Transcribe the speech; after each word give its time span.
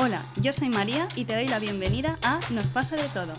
Hola, 0.00 0.24
yo 0.40 0.52
soy 0.52 0.68
María 0.68 1.08
y 1.16 1.24
te 1.24 1.34
doy 1.34 1.48
la 1.48 1.58
bienvenida 1.58 2.20
a 2.24 2.38
Nos 2.52 2.68
pasa 2.68 2.94
de 2.94 3.08
todo. 3.12 3.32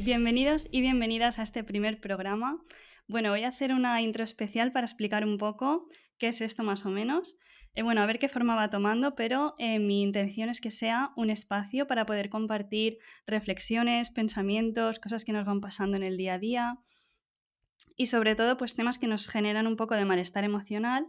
Bienvenidos 0.00 0.68
y 0.72 0.80
bienvenidas 0.80 1.38
a 1.38 1.44
este 1.44 1.62
primer 1.62 2.00
programa. 2.00 2.60
Bueno, 3.06 3.30
voy 3.30 3.44
a 3.44 3.48
hacer 3.50 3.72
una 3.72 4.02
intro 4.02 4.24
especial 4.24 4.72
para 4.72 4.86
explicar 4.86 5.24
un 5.24 5.38
poco 5.38 5.86
qué 6.18 6.26
es 6.26 6.40
esto 6.40 6.64
más 6.64 6.84
o 6.84 6.88
menos. 6.88 7.36
Eh, 7.76 7.82
bueno, 7.82 8.02
a 8.02 8.06
ver 8.06 8.18
qué 8.18 8.28
forma 8.28 8.56
va 8.56 8.70
tomando, 8.70 9.14
pero 9.14 9.54
eh, 9.58 9.78
mi 9.78 10.02
intención 10.02 10.48
es 10.48 10.60
que 10.60 10.72
sea 10.72 11.12
un 11.14 11.30
espacio 11.30 11.86
para 11.86 12.04
poder 12.04 12.28
compartir 12.28 12.98
reflexiones, 13.24 14.10
pensamientos, 14.10 14.98
cosas 14.98 15.24
que 15.24 15.30
nos 15.30 15.46
van 15.46 15.60
pasando 15.60 15.96
en 15.96 16.02
el 16.02 16.16
día 16.16 16.34
a 16.34 16.38
día 16.38 16.78
y 17.96 18.06
sobre 18.06 18.34
todo 18.34 18.56
pues 18.56 18.74
temas 18.74 18.98
que 18.98 19.06
nos 19.06 19.28
generan 19.28 19.68
un 19.68 19.76
poco 19.76 19.94
de 19.94 20.04
malestar 20.04 20.42
emocional 20.42 21.06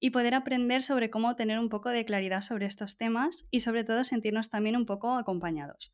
y 0.00 0.10
poder 0.10 0.34
aprender 0.34 0.82
sobre 0.82 1.10
cómo 1.10 1.36
tener 1.36 1.58
un 1.58 1.68
poco 1.68 1.90
de 1.90 2.04
claridad 2.04 2.40
sobre 2.40 2.66
estos 2.66 2.96
temas 2.96 3.44
y 3.50 3.60
sobre 3.60 3.84
todo 3.84 4.02
sentirnos 4.02 4.48
también 4.48 4.76
un 4.76 4.86
poco 4.86 5.14
acompañados. 5.16 5.92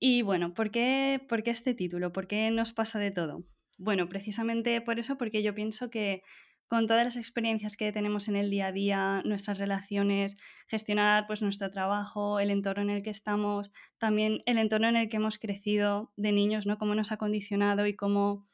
Y 0.00 0.22
bueno, 0.22 0.54
¿por 0.54 0.70
qué, 0.70 1.24
¿por 1.28 1.42
qué 1.42 1.50
este 1.50 1.74
título? 1.74 2.12
¿Por 2.12 2.26
qué 2.26 2.50
nos 2.50 2.72
pasa 2.72 2.98
de 2.98 3.10
todo? 3.10 3.44
Bueno, 3.78 4.08
precisamente 4.08 4.80
por 4.80 4.98
eso, 4.98 5.16
porque 5.16 5.42
yo 5.42 5.54
pienso 5.54 5.88
que 5.88 6.22
con 6.68 6.86
todas 6.86 7.04
las 7.04 7.16
experiencias 7.16 7.76
que 7.76 7.92
tenemos 7.92 8.28
en 8.28 8.36
el 8.36 8.50
día 8.50 8.66
a 8.66 8.72
día, 8.72 9.22
nuestras 9.24 9.58
relaciones, 9.58 10.36
gestionar 10.66 11.26
pues 11.26 11.40
nuestro 11.40 11.70
trabajo, 11.70 12.40
el 12.40 12.50
entorno 12.50 12.82
en 12.82 12.90
el 12.90 13.02
que 13.02 13.10
estamos, 13.10 13.72
también 13.96 14.42
el 14.44 14.58
entorno 14.58 14.88
en 14.88 14.96
el 14.96 15.08
que 15.08 15.16
hemos 15.16 15.38
crecido 15.38 16.12
de 16.16 16.32
niños, 16.32 16.66
¿no? 16.66 16.76
Cómo 16.76 16.94
nos 16.94 17.10
ha 17.10 17.16
condicionado 17.16 17.86
y 17.86 17.96
cómo 17.96 18.46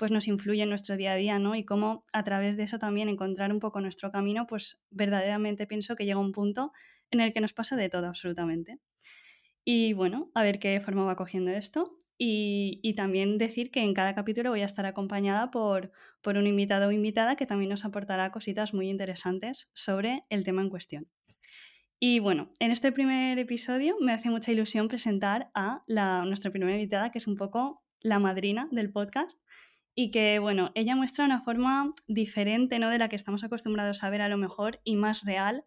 pues 0.00 0.10
nos 0.10 0.28
influye 0.28 0.62
en 0.62 0.70
nuestro 0.70 0.96
día 0.96 1.12
a 1.12 1.16
día, 1.16 1.38
¿no? 1.38 1.54
Y 1.54 1.62
cómo 1.62 2.04
a 2.14 2.24
través 2.24 2.56
de 2.56 2.62
eso 2.62 2.78
también 2.78 3.10
encontrar 3.10 3.52
un 3.52 3.60
poco 3.60 3.82
nuestro 3.82 4.10
camino, 4.10 4.46
pues 4.46 4.80
verdaderamente 4.88 5.66
pienso 5.66 5.94
que 5.94 6.06
llega 6.06 6.18
un 6.18 6.32
punto 6.32 6.72
en 7.10 7.20
el 7.20 7.34
que 7.34 7.42
nos 7.42 7.52
pasa 7.52 7.76
de 7.76 7.90
todo 7.90 8.06
absolutamente. 8.06 8.78
Y 9.62 9.92
bueno, 9.92 10.30
a 10.34 10.42
ver 10.42 10.58
qué 10.58 10.80
forma 10.80 11.04
va 11.04 11.16
cogiendo 11.16 11.50
esto. 11.50 11.98
Y, 12.16 12.80
y, 12.82 12.94
también 12.94 13.36
decir 13.36 13.70
que 13.70 13.80
en 13.80 13.92
cada 13.92 14.14
capítulo 14.14 14.48
voy 14.48 14.62
a 14.62 14.64
estar 14.64 14.86
acompañada 14.86 15.50
por, 15.50 15.92
por 16.22 16.38
un 16.38 16.46
invitado 16.46 16.88
o 16.88 16.92
invitada 16.92 17.36
que 17.36 17.44
también 17.44 17.68
nos 17.68 17.84
aportará 17.84 18.30
cositas 18.30 18.72
muy 18.72 18.88
interesantes 18.88 19.68
sobre 19.74 20.24
el 20.30 20.44
tema 20.44 20.62
en 20.62 20.70
cuestión. 20.70 21.08
Y 21.98 22.20
bueno, 22.20 22.48
en 22.58 22.70
este 22.70 22.90
primer 22.90 23.38
episodio 23.38 23.96
me 24.00 24.14
hace 24.14 24.30
mucha 24.30 24.50
ilusión 24.50 24.88
presentar 24.88 25.50
a 25.52 25.82
la, 25.86 26.24
nuestra 26.24 26.50
primera 26.50 26.72
invitada, 26.72 27.10
que 27.10 27.18
es 27.18 27.26
un 27.26 27.36
poco 27.36 27.82
la 28.00 28.18
madrina 28.18 28.66
del 28.70 28.90
podcast, 28.90 29.38
y 30.02 30.10
que, 30.10 30.38
bueno, 30.38 30.72
ella 30.74 30.96
muestra 30.96 31.26
una 31.26 31.42
forma 31.42 31.92
diferente, 32.06 32.78
¿no? 32.78 32.88
De 32.88 32.96
la 32.96 33.10
que 33.10 33.16
estamos 33.16 33.44
acostumbrados 33.44 34.02
a 34.02 34.08
ver 34.08 34.22
a 34.22 34.30
lo 34.30 34.38
mejor 34.38 34.80
y 34.82 34.96
más 34.96 35.24
real 35.24 35.62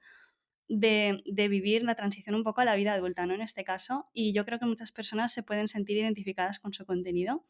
de, 0.68 1.22
de, 1.28 1.48
vivir 1.48 1.84
la 1.84 1.94
transición 1.94 2.34
un 2.34 2.44
poco 2.44 2.62
a 2.62 2.66
la 2.66 2.74
vida 2.74 2.94
adulta, 2.94 3.28
¿no? 3.28 3.36
En 3.36 3.42
este 3.42 3.64
caso, 3.64 4.10
y 4.12 4.34
yo 4.34 4.44
creo 4.44 4.58
que 4.58 4.66
muchas 4.66 4.92
personas 4.92 5.32
se 5.32 5.44
pueden 5.44 5.68
sentir 5.68 5.98
identificadas 5.98 6.58
con 6.58 6.74
su 6.74 6.84
contenido. 6.84 7.44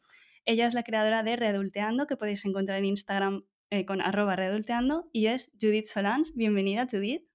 Ella 0.44 0.66
es 0.66 0.74
la 0.74 0.82
creadora 0.82 1.22
de 1.22 1.36
Readulteando, 1.36 2.06
que 2.06 2.18
podéis 2.18 2.44
encontrar 2.44 2.80
en 2.80 2.84
Instagram 2.84 3.44
eh, 3.70 3.86
con 3.86 4.02
arroba 4.02 4.36
readulteando, 4.36 5.08
y 5.10 5.28
es 5.28 5.52
Judith 5.58 5.86
Solans. 5.86 6.34
Bienvenida, 6.34 6.86
Judith. 6.90 7.33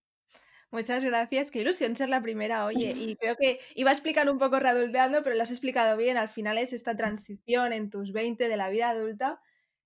Muchas 0.71 1.03
gracias, 1.03 1.49
qué 1.49 1.61
ilusión 1.61 1.95
ser 1.95 2.09
la 2.09 2.21
primera, 2.21 2.65
oye, 2.65 2.91
y 2.91 3.15
creo 3.15 3.35
que 3.35 3.59
iba 3.73 3.89
a 3.89 3.93
explicar 3.93 4.29
un 4.29 4.37
poco 4.37 4.59
readulteando, 4.59 5.23
pero 5.23 5.35
lo 5.35 5.41
has 5.41 5.49
explicado 5.49 5.97
bien, 5.97 6.15
al 6.15 6.29
final 6.29 6.59
es 6.59 6.73
esta 6.73 6.95
transición 6.95 7.73
en 7.73 7.89
tus 7.89 8.13
20 8.13 8.47
de 8.47 8.57
la 8.57 8.69
vida 8.69 8.89
adulta 8.89 9.41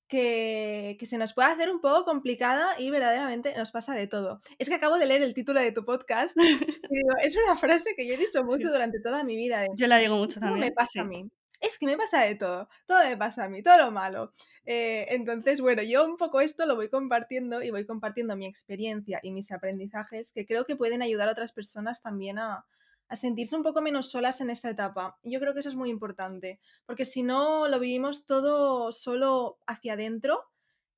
que, 0.09 0.98
que, 1.00 1.06
se 1.06 1.17
nos 1.17 1.34
puede 1.34 1.48
hacer 1.48 1.72
un 1.72 1.80
poco 1.80 2.03
complicada 2.03 2.78
y 2.78 2.90
verdaderamente 2.90 3.56
nos 3.56 3.72
pasa 3.72 3.95
de 3.95 4.08
todo. 4.08 4.42
Es 4.59 4.67
que 4.67 4.75
acabo 4.75 4.98
de 4.98 5.06
leer 5.06 5.23
el 5.23 5.34
título 5.34 5.62
de 5.62 5.72
tu 5.72 5.86
podcast 5.86 6.36
y 6.38 6.95
digo, 6.95 7.09
es 7.23 7.36
una 7.38 7.56
frase 7.56 7.95
que 7.95 8.06
yo 8.06 8.16
he 8.16 8.18
dicho 8.18 8.44
mucho 8.44 8.68
sí. 8.68 8.73
durante 8.73 9.00
toda 9.00 9.23
mi 9.23 9.38
vida. 9.38 9.66
Yo 9.75 9.88
la 9.88 9.97
digo 9.97 10.18
mucho 10.18 10.40
también. 10.40 10.59
me 10.59 10.72
pasa 10.72 10.92
sí. 10.92 11.00
a 11.00 11.03
mí? 11.06 11.31
Es 11.64 11.80
que 11.80 11.86
me 11.86 11.95
pasa 11.95 12.19
de 12.19 12.36
todo, 12.36 12.67
todo 12.86 13.00
me 13.06 13.16
pasa 13.16 13.45
a 13.45 13.50
mí, 13.50 13.64
todo 13.64 13.78
lo 13.78 13.89
malo. 13.89 14.34
Eh, 14.66 15.06
entonces, 15.12 15.62
bueno, 15.62 15.81
yo 15.81 16.03
un 16.03 16.18
poco 16.18 16.41
esto 16.41 16.66
lo 16.66 16.75
voy 16.75 16.90
compartiendo 16.90 17.63
y 17.63 17.72
voy 17.72 17.85
compartiendo 17.85 18.35
mi 18.35 18.46
experiencia 18.46 19.22
y 19.24 19.31
mis 19.31 19.50
aprendizajes 19.50 20.34
que 20.34 20.46
creo 20.46 20.66
que 20.66 20.75
pueden 20.75 21.02
ayudar 21.02 21.29
a 21.29 21.31
otras 21.31 21.53
personas 21.53 22.02
también 22.02 22.38
a, 22.38 22.66
a 23.07 23.16
sentirse 23.16 23.56
un 23.56 23.63
poco 23.63 23.81
menos 23.81 24.12
solas 24.12 24.41
en 24.41 24.50
esta 24.50 24.69
etapa. 24.69 25.18
Yo 25.23 25.40
creo 25.40 25.53
que 25.53 25.62
eso 25.62 25.69
es 25.69 25.75
muy 25.75 25.90
importante, 25.90 26.59
porque 26.85 27.06
si 27.06 27.23
no 27.23 27.69
lo 27.69 27.79
vivimos 27.79 28.25
todo 28.25 28.91
solo 28.91 29.57
hacia 29.66 29.94
adentro 29.94 30.44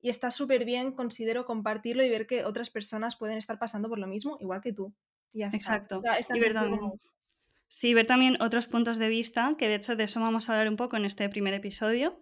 y 0.00 0.08
está 0.08 0.32
súper 0.32 0.64
bien, 0.64 0.90
considero 0.90 1.46
compartirlo 1.46 2.02
y 2.02 2.10
ver 2.10 2.26
que 2.26 2.44
otras 2.44 2.70
personas 2.70 3.14
pueden 3.14 3.38
estar 3.38 3.60
pasando 3.60 3.88
por 3.88 4.00
lo 4.00 4.08
mismo, 4.08 4.36
igual 4.40 4.60
que 4.60 4.72
tú. 4.72 4.92
Ya 5.32 5.46
está. 5.46 5.56
Exacto. 5.58 5.98
O 5.98 6.02
sea, 6.02 6.16
esta 6.16 6.36
y 6.36 6.40
verdad, 6.40 6.68
como... 6.68 6.98
Sí, 7.68 7.94
ver 7.94 8.06
también 8.06 8.40
otros 8.40 8.68
puntos 8.68 8.98
de 8.98 9.08
vista, 9.08 9.54
que 9.58 9.68
de 9.68 9.76
hecho 9.76 9.96
de 9.96 10.04
eso 10.04 10.20
vamos 10.20 10.48
a 10.48 10.52
hablar 10.52 10.68
un 10.68 10.76
poco 10.76 10.96
en 10.96 11.04
este 11.04 11.28
primer 11.28 11.54
episodio. 11.54 12.20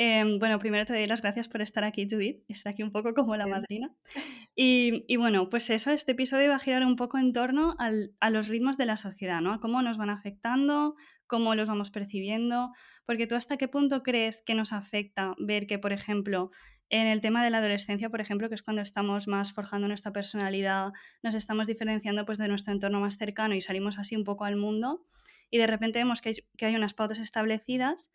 Eh, 0.00 0.24
bueno, 0.38 0.60
primero 0.60 0.86
te 0.86 0.92
doy 0.92 1.06
las 1.06 1.22
gracias 1.22 1.48
por 1.48 1.60
estar 1.60 1.82
aquí, 1.82 2.06
Judith, 2.08 2.44
estar 2.46 2.72
aquí 2.72 2.84
un 2.84 2.92
poco 2.92 3.14
como 3.14 3.34
la 3.36 3.48
madrina. 3.48 3.92
Y, 4.54 5.04
y, 5.08 5.16
bueno, 5.16 5.50
pues 5.50 5.70
eso, 5.70 5.90
este 5.90 6.12
episodio 6.12 6.50
va 6.50 6.56
a 6.56 6.60
girar 6.60 6.84
un 6.84 6.94
poco 6.94 7.18
en 7.18 7.32
torno 7.32 7.74
al, 7.78 8.12
a 8.20 8.30
los 8.30 8.46
ritmos 8.46 8.76
de 8.76 8.86
la 8.86 8.96
sociedad, 8.96 9.40
¿no? 9.40 9.52
A 9.52 9.60
cómo 9.60 9.82
nos 9.82 9.98
van 9.98 10.10
afectando, 10.10 10.94
cómo 11.26 11.56
los 11.56 11.66
vamos 11.66 11.90
percibiendo, 11.90 12.72
porque 13.06 13.26
tú 13.26 13.34
hasta 13.34 13.56
qué 13.56 13.66
punto 13.66 14.04
crees 14.04 14.40
que 14.40 14.54
nos 14.54 14.72
afecta 14.72 15.34
ver 15.38 15.66
que, 15.66 15.80
por 15.80 15.92
ejemplo, 15.92 16.50
en 16.90 17.06
el 17.06 17.20
tema 17.20 17.44
de 17.44 17.50
la 17.50 17.58
adolescencia, 17.58 18.10
por 18.10 18.20
ejemplo, 18.20 18.48
que 18.48 18.54
es 18.54 18.62
cuando 18.62 18.82
estamos 18.82 19.28
más 19.28 19.52
forjando 19.52 19.88
nuestra 19.88 20.12
personalidad, 20.12 20.92
nos 21.22 21.34
estamos 21.34 21.66
diferenciando 21.66 22.24
pues, 22.24 22.38
de 22.38 22.48
nuestro 22.48 22.72
entorno 22.72 23.00
más 23.00 23.18
cercano 23.18 23.54
y 23.54 23.60
salimos 23.60 23.98
así 23.98 24.16
un 24.16 24.24
poco 24.24 24.44
al 24.44 24.56
mundo 24.56 25.04
y 25.50 25.58
de 25.58 25.66
repente 25.66 25.98
vemos 25.98 26.20
que 26.20 26.32
hay, 26.60 26.76
unas 26.76 26.94
pautas 26.94 27.18
establecidas 27.18 28.10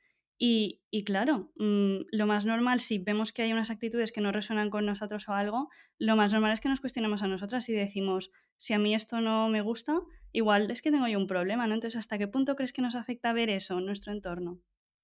y, 0.45 0.81
claro, 1.05 1.53
mmm, 1.55 1.99
lo 2.11 2.27
más 2.27 2.45
normal, 2.45 2.79
si 2.81 2.97
vemos 2.97 3.31
que 3.31 3.43
hay 3.43 3.53
unas 3.53 3.69
actitudes 3.69 4.11
que 4.11 4.19
no 4.19 4.31
resuenan 4.31 4.69
con 4.69 4.85
nosotros 4.85 5.29
o 5.29 5.33
algo, 5.33 5.69
lo 5.99 6.15
más 6.17 6.33
normal 6.33 6.51
es 6.51 6.59
que 6.59 6.67
nos 6.67 6.81
cuestionemos 6.81 7.23
a 7.23 7.27
nosotras 7.27 7.69
y 7.69 7.73
decimos, 7.73 8.31
si 8.57 8.73
a 8.73 8.79
mí 8.79 8.93
esto 8.93 9.21
no 9.21 9.47
me 9.47 9.61
gusta, 9.61 10.01
igual 10.33 10.69
es 10.69 10.81
que 10.81 10.91
tengo 10.91 11.07
yo 11.07 11.17
un 11.17 11.27
problema, 11.27 11.65
¿no? 11.67 11.75
Entonces, 11.75 11.97
¿hasta 11.97 12.17
qué 12.17 12.27
punto 12.27 12.55
crees 12.55 12.73
que 12.73 12.81
nos 12.81 12.95
afecta 12.95 13.31
ver 13.31 13.49
eso 13.49 13.77
en 13.77 13.85
nuestro 13.85 14.11
entorno? 14.11 14.59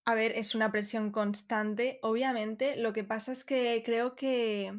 A 0.09 0.15
ver, 0.15 0.31
es 0.35 0.55
una 0.55 0.71
presión 0.71 1.11
constante, 1.11 1.99
obviamente. 2.01 2.75
Lo 2.75 2.93
que 2.93 3.03
pasa 3.03 3.31
es 3.31 3.43
que 3.43 3.83
creo 3.85 4.15
que, 4.15 4.73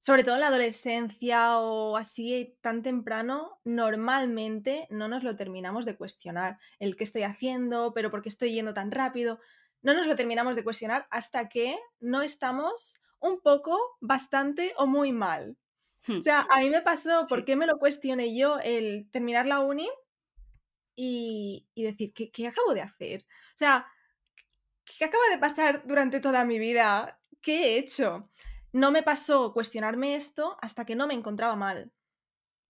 sobre 0.00 0.24
todo 0.24 0.34
en 0.34 0.40
la 0.40 0.48
adolescencia 0.48 1.60
o 1.60 1.96
así 1.96 2.58
tan 2.60 2.82
temprano, 2.82 3.60
normalmente 3.62 4.88
no 4.90 5.06
nos 5.06 5.22
lo 5.22 5.36
terminamos 5.36 5.84
de 5.84 5.96
cuestionar. 5.96 6.58
El 6.80 6.96
qué 6.96 7.04
estoy 7.04 7.22
haciendo, 7.22 7.92
pero 7.94 8.10
por 8.10 8.20
qué 8.20 8.30
estoy 8.30 8.52
yendo 8.52 8.74
tan 8.74 8.90
rápido. 8.90 9.38
No 9.80 9.94
nos 9.94 10.08
lo 10.08 10.16
terminamos 10.16 10.56
de 10.56 10.64
cuestionar 10.64 11.06
hasta 11.12 11.48
que 11.48 11.78
no 12.00 12.22
estamos 12.22 12.98
un 13.20 13.40
poco, 13.40 13.78
bastante 14.00 14.74
o 14.76 14.88
muy 14.88 15.12
mal. 15.12 15.56
Hmm. 16.08 16.18
O 16.18 16.22
sea, 16.22 16.48
a 16.50 16.58
mí 16.58 16.68
me 16.68 16.82
pasó, 16.82 17.26
¿por 17.28 17.44
qué 17.44 17.54
me 17.54 17.68
lo 17.68 17.78
cuestioné 17.78 18.36
yo 18.36 18.58
el 18.58 19.08
terminar 19.12 19.46
la 19.46 19.60
uni 19.60 19.88
y, 20.96 21.68
y 21.74 21.84
decir, 21.84 22.12
¿qué, 22.12 22.32
¿qué 22.32 22.48
acabo 22.48 22.74
de 22.74 22.80
hacer? 22.80 23.24
O 23.54 23.56
sea, 23.56 23.86
¿qué 24.98 25.04
acaba 25.04 25.24
de 25.30 25.38
pasar 25.38 25.82
durante 25.86 26.20
toda 26.20 26.44
mi 26.44 26.58
vida? 26.58 27.20
¿Qué 27.40 27.64
he 27.64 27.78
hecho? 27.78 28.30
No 28.72 28.90
me 28.90 29.02
pasó 29.02 29.52
cuestionarme 29.52 30.14
esto 30.14 30.56
hasta 30.60 30.84
que 30.84 30.94
no 30.94 31.06
me 31.06 31.14
encontraba 31.14 31.56
mal. 31.56 31.92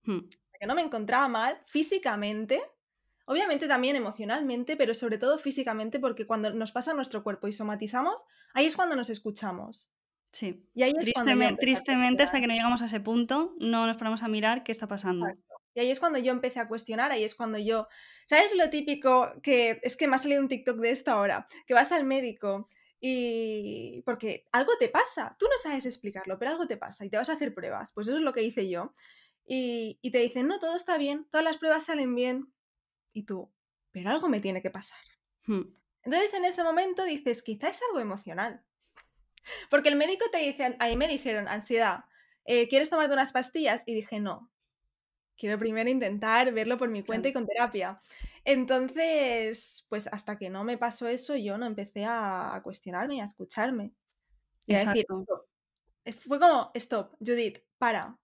Hmm. 0.02 0.20
Hasta 0.24 0.58
que 0.60 0.66
no 0.66 0.74
me 0.74 0.82
encontraba 0.82 1.28
mal 1.28 1.60
físicamente, 1.66 2.62
obviamente 3.26 3.68
también 3.68 3.96
emocionalmente, 3.96 4.76
pero 4.76 4.94
sobre 4.94 5.18
todo 5.18 5.38
físicamente, 5.38 5.98
porque 5.98 6.26
cuando 6.26 6.50
nos 6.52 6.72
pasa 6.72 6.94
nuestro 6.94 7.22
cuerpo 7.22 7.48
y 7.48 7.52
somatizamos, 7.52 8.24
ahí 8.54 8.66
es 8.66 8.76
cuando 8.76 8.96
nos 8.96 9.10
escuchamos. 9.10 9.90
Sí. 10.32 10.66
Y 10.74 10.82
ahí 10.82 10.92
es 10.96 11.04
tristemente, 11.04 11.60
tristemente 11.60 12.22
hasta 12.22 12.40
que 12.40 12.46
no 12.46 12.54
llegamos 12.54 12.82
a 12.82 12.86
ese 12.86 13.00
punto, 13.00 13.54
no 13.58 13.86
nos 13.86 13.96
ponemos 13.96 14.22
a 14.22 14.28
mirar 14.28 14.62
qué 14.62 14.72
está 14.72 14.86
pasando. 14.86 15.26
Exacto. 15.26 15.47
Y 15.74 15.80
ahí 15.80 15.90
es 15.90 16.00
cuando 16.00 16.18
yo 16.18 16.32
empecé 16.32 16.60
a 16.60 16.68
cuestionar, 16.68 17.12
ahí 17.12 17.24
es 17.24 17.34
cuando 17.34 17.58
yo, 17.58 17.88
¿sabes 18.26 18.54
lo 18.54 18.70
típico 18.70 19.32
que 19.42 19.80
es 19.82 19.96
que 19.96 20.08
me 20.08 20.16
ha 20.16 20.18
salido 20.18 20.40
un 20.40 20.48
TikTok 20.48 20.78
de 20.78 20.90
esto 20.90 21.10
ahora? 21.10 21.46
Que 21.66 21.74
vas 21.74 21.92
al 21.92 22.04
médico 22.04 22.68
y 23.00 24.02
porque 24.04 24.48
algo 24.50 24.72
te 24.78 24.88
pasa, 24.88 25.36
tú 25.38 25.46
no 25.46 25.56
sabes 25.62 25.86
explicarlo, 25.86 26.38
pero 26.38 26.50
algo 26.50 26.66
te 26.66 26.76
pasa 26.76 27.04
y 27.04 27.10
te 27.10 27.16
vas 27.16 27.28
a 27.28 27.34
hacer 27.34 27.54
pruebas, 27.54 27.92
pues 27.92 28.08
eso 28.08 28.16
es 28.16 28.22
lo 28.22 28.32
que 28.32 28.42
hice 28.42 28.68
yo. 28.68 28.94
Y, 29.46 29.98
y 30.02 30.10
te 30.10 30.18
dicen, 30.18 30.46
no, 30.46 30.58
todo 30.58 30.76
está 30.76 30.98
bien, 30.98 31.26
todas 31.30 31.44
las 31.44 31.58
pruebas 31.58 31.84
salen 31.84 32.14
bien. 32.14 32.52
Y 33.12 33.22
tú, 33.22 33.50
pero 33.92 34.10
algo 34.10 34.28
me 34.28 34.40
tiene 34.40 34.62
que 34.62 34.70
pasar. 34.70 34.98
Hmm. 35.46 35.74
Entonces 36.02 36.34
en 36.34 36.44
ese 36.44 36.62
momento 36.62 37.04
dices, 37.04 37.42
quizá 37.42 37.68
es 37.68 37.80
algo 37.88 38.00
emocional. 38.00 38.64
Porque 39.70 39.88
el 39.88 39.96
médico 39.96 40.24
te 40.30 40.38
dice, 40.38 40.76
ahí 40.78 40.96
me 40.96 41.08
dijeron, 41.08 41.48
ansiedad, 41.48 42.04
eh, 42.44 42.68
¿quieres 42.68 42.90
tomarte 42.90 43.12
unas 43.12 43.32
pastillas? 43.32 43.82
Y 43.86 43.94
dije, 43.94 44.20
no, 44.20 44.50
quiero 45.38 45.58
primero 45.58 45.88
intentar 45.88 46.52
verlo 46.52 46.76
por 46.76 46.90
mi 46.90 47.02
cuenta 47.02 47.28
y 47.28 47.32
con 47.32 47.46
terapia. 47.46 48.00
Entonces, 48.44 49.86
pues 49.88 50.06
hasta 50.08 50.36
que 50.38 50.50
no 50.50 50.64
me 50.64 50.78
pasó 50.78 51.08
eso, 51.08 51.36
yo 51.36 51.58
no 51.58 51.66
empecé 51.66 52.04
a 52.06 52.60
cuestionarme 52.64 53.16
y 53.16 53.20
a 53.20 53.24
escucharme. 53.24 53.94
Y 54.66 54.74
a 54.74 54.78
decir, 54.84 55.06
Exacto. 55.08 55.46
fue 56.26 56.38
como, 56.38 56.70
stop, 56.74 57.14
Judith, 57.20 57.60
para, 57.78 58.18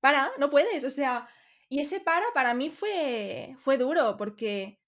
para, 0.00 0.30
no 0.38 0.50
puedes. 0.50 0.84
O 0.84 0.90
sea, 0.90 1.28
Y 1.68 1.80
ese 1.80 2.00
para, 2.00 2.24
para 2.34 2.54
mí 2.54 2.70
fue, 2.70 3.56
fue 3.60 3.78
duro 3.78 4.16
porque 4.16 4.80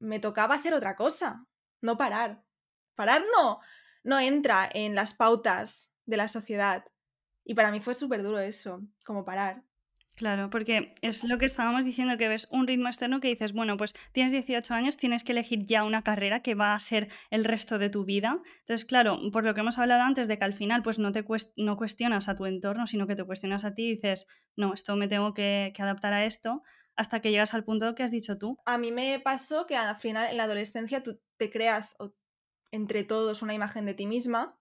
me 0.00 0.20
tocaba 0.20 0.56
hacer 0.56 0.74
otra 0.74 0.96
cosa, 0.96 1.46
no 1.80 1.96
parar. 1.96 2.44
Parar 2.96 3.22
no, 3.36 3.60
no 4.04 4.18
entra 4.20 4.68
en 4.72 4.94
las 4.94 5.14
pautas 5.14 5.92
de 6.06 6.16
la 6.16 6.28
sociedad. 6.28 6.84
Y 7.44 7.54
para 7.54 7.70
mí 7.70 7.80
fue 7.80 7.94
súper 7.94 8.22
duro 8.22 8.40
eso, 8.40 8.82
como 9.04 9.24
parar. 9.24 9.64
Claro, 10.16 10.48
porque 10.48 10.94
es 11.02 11.24
lo 11.24 11.38
que 11.38 11.44
estábamos 11.44 11.84
diciendo, 11.84 12.16
que 12.16 12.28
ves 12.28 12.46
un 12.50 12.68
ritmo 12.68 12.86
externo 12.86 13.18
que 13.18 13.28
dices, 13.28 13.52
bueno, 13.52 13.76
pues 13.76 13.94
tienes 14.12 14.30
18 14.30 14.72
años, 14.72 14.96
tienes 14.96 15.24
que 15.24 15.32
elegir 15.32 15.66
ya 15.66 15.82
una 15.82 16.02
carrera 16.02 16.40
que 16.40 16.54
va 16.54 16.74
a 16.74 16.78
ser 16.78 17.08
el 17.30 17.44
resto 17.44 17.78
de 17.78 17.90
tu 17.90 18.04
vida. 18.04 18.40
Entonces, 18.60 18.84
claro, 18.84 19.18
por 19.32 19.44
lo 19.44 19.54
que 19.54 19.60
hemos 19.60 19.78
hablado 19.78 20.02
antes 20.02 20.28
de 20.28 20.38
que 20.38 20.44
al 20.44 20.54
final 20.54 20.82
pues 20.82 21.00
no 21.00 21.10
te 21.10 21.24
no 21.56 21.76
cuestionas 21.76 22.28
a 22.28 22.36
tu 22.36 22.46
entorno, 22.46 22.86
sino 22.86 23.08
que 23.08 23.16
te 23.16 23.24
cuestionas 23.24 23.64
a 23.64 23.74
ti 23.74 23.88
y 23.88 23.94
dices, 23.94 24.26
no, 24.56 24.72
esto 24.72 24.94
me 24.94 25.08
tengo 25.08 25.34
que, 25.34 25.72
que 25.74 25.82
adaptar 25.82 26.12
a 26.12 26.24
esto, 26.24 26.62
hasta 26.94 27.20
que 27.20 27.32
llegas 27.32 27.52
al 27.54 27.64
punto 27.64 27.96
que 27.96 28.04
has 28.04 28.12
dicho 28.12 28.38
tú. 28.38 28.56
A 28.66 28.78
mí 28.78 28.92
me 28.92 29.18
pasó 29.18 29.66
que 29.66 29.74
al 29.76 29.96
final 29.96 30.30
en 30.30 30.36
la 30.36 30.44
adolescencia 30.44 31.02
tú 31.02 31.20
te 31.36 31.50
creas 31.50 31.96
entre 32.70 33.02
todos 33.02 33.42
una 33.42 33.54
imagen 33.54 33.84
de 33.84 33.94
ti 33.94 34.06
misma 34.06 34.56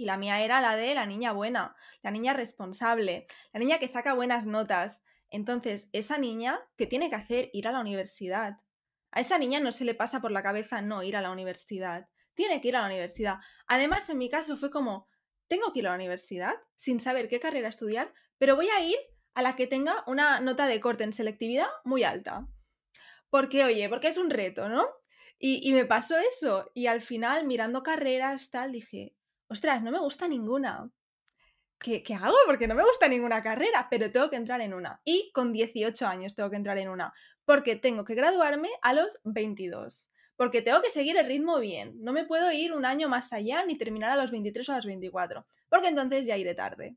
y 0.00 0.06
la 0.06 0.16
mía 0.16 0.40
era 0.40 0.62
la 0.62 0.76
de 0.76 0.94
la 0.94 1.04
niña 1.04 1.32
buena, 1.32 1.76
la 2.00 2.10
niña 2.10 2.32
responsable, 2.32 3.26
la 3.52 3.60
niña 3.60 3.78
que 3.78 3.86
saca 3.86 4.14
buenas 4.14 4.46
notas. 4.46 5.02
Entonces, 5.28 5.90
esa 5.92 6.16
niña, 6.16 6.58
¿qué 6.78 6.86
tiene 6.86 7.10
que 7.10 7.16
hacer? 7.16 7.50
Ir 7.52 7.68
a 7.68 7.72
la 7.72 7.80
universidad. 7.80 8.62
A 9.10 9.20
esa 9.20 9.36
niña 9.36 9.60
no 9.60 9.72
se 9.72 9.84
le 9.84 9.94
pasa 9.94 10.22
por 10.22 10.30
la 10.30 10.42
cabeza 10.42 10.80
no 10.80 11.02
ir 11.02 11.18
a 11.18 11.20
la 11.20 11.30
universidad. 11.30 12.08
Tiene 12.32 12.62
que 12.62 12.68
ir 12.68 12.76
a 12.76 12.80
la 12.80 12.86
universidad. 12.86 13.40
Además, 13.66 14.08
en 14.08 14.16
mi 14.16 14.30
caso 14.30 14.56
fue 14.56 14.70
como, 14.70 15.06
tengo 15.48 15.70
que 15.70 15.80
ir 15.80 15.86
a 15.86 15.90
la 15.90 15.96
universidad 15.96 16.54
sin 16.76 16.98
saber 16.98 17.28
qué 17.28 17.38
carrera 17.38 17.68
estudiar, 17.68 18.14
pero 18.38 18.56
voy 18.56 18.70
a 18.70 18.80
ir 18.80 18.96
a 19.34 19.42
la 19.42 19.54
que 19.54 19.66
tenga 19.66 20.02
una 20.06 20.40
nota 20.40 20.66
de 20.66 20.80
corte 20.80 21.04
en 21.04 21.12
selectividad 21.12 21.68
muy 21.84 22.04
alta. 22.04 22.48
Porque, 23.28 23.64
oye, 23.64 23.86
porque 23.90 24.08
es 24.08 24.16
un 24.16 24.30
reto, 24.30 24.70
¿no? 24.70 24.88
Y, 25.38 25.60
y 25.68 25.74
me 25.74 25.84
pasó 25.84 26.16
eso. 26.16 26.70
Y 26.74 26.86
al 26.86 27.02
final, 27.02 27.46
mirando 27.46 27.82
carreras, 27.82 28.50
tal, 28.50 28.72
dije, 28.72 29.14
ostras, 29.50 29.82
no 29.82 29.90
me 29.90 29.98
gusta 29.98 30.28
ninguna. 30.28 30.90
¿Qué, 31.78 32.02
¿Qué, 32.02 32.14
hago? 32.14 32.36
Porque 32.46 32.68
no 32.68 32.74
me 32.74 32.84
gusta 32.84 33.08
ninguna 33.08 33.42
carrera, 33.42 33.88
pero 33.90 34.10
tengo 34.10 34.30
que 34.30 34.36
entrar 34.36 34.60
en 34.60 34.74
una. 34.74 35.00
Y 35.04 35.30
con 35.32 35.52
18 35.52 36.06
años 36.06 36.34
tengo 36.34 36.50
que 36.50 36.56
entrar 36.56 36.78
en 36.78 36.88
una, 36.88 37.12
porque 37.44 37.76
tengo 37.76 38.04
que 38.04 38.14
graduarme 38.14 38.70
a 38.82 38.92
los 38.92 39.20
22. 39.24 40.10
Porque 40.36 40.62
tengo 40.62 40.80
que 40.80 40.90
seguir 40.90 41.16
el 41.16 41.26
ritmo 41.26 41.58
bien. 41.58 41.96
No 42.00 42.12
me 42.12 42.24
puedo 42.24 42.50
ir 42.52 42.72
un 42.72 42.84
año 42.84 43.08
más 43.08 43.32
allá 43.32 43.64
ni 43.64 43.76
terminar 43.76 44.10
a 44.10 44.16
los 44.16 44.30
23 44.30 44.68
o 44.68 44.72
a 44.72 44.76
los 44.76 44.86
24, 44.86 45.46
porque 45.68 45.88
entonces 45.88 46.24
ya 46.26 46.36
iré 46.36 46.54
tarde. 46.54 46.96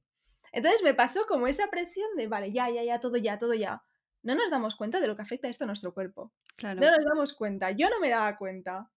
Entonces 0.52 0.84
me 0.84 0.94
pasó 0.94 1.26
como 1.26 1.48
esa 1.48 1.68
presión 1.68 2.08
de, 2.16 2.28
vale, 2.28 2.52
ya, 2.52 2.70
ya, 2.70 2.84
ya, 2.84 3.00
todo 3.00 3.18
ya, 3.18 3.40
todo 3.40 3.56
ya. 3.56 3.84
No 4.22 4.36
nos 4.36 4.52
damos 4.52 4.76
cuenta 4.76 5.02
de 5.02 5.08
lo 5.08 5.16
que 5.16 5.24
afecta 5.24 5.50
esto 5.50 5.64
a 5.64 5.68
nuestro 5.68 5.94
cuerpo. 5.94 6.32
Claro. 6.56 6.80
No 6.80 6.92
nos 6.92 7.04
damos 7.04 7.34
cuenta. 7.34 7.72
Yo 7.72 7.90
no 7.90 8.00
me 8.00 8.10
daba 8.10 8.38
cuenta. 8.38 8.90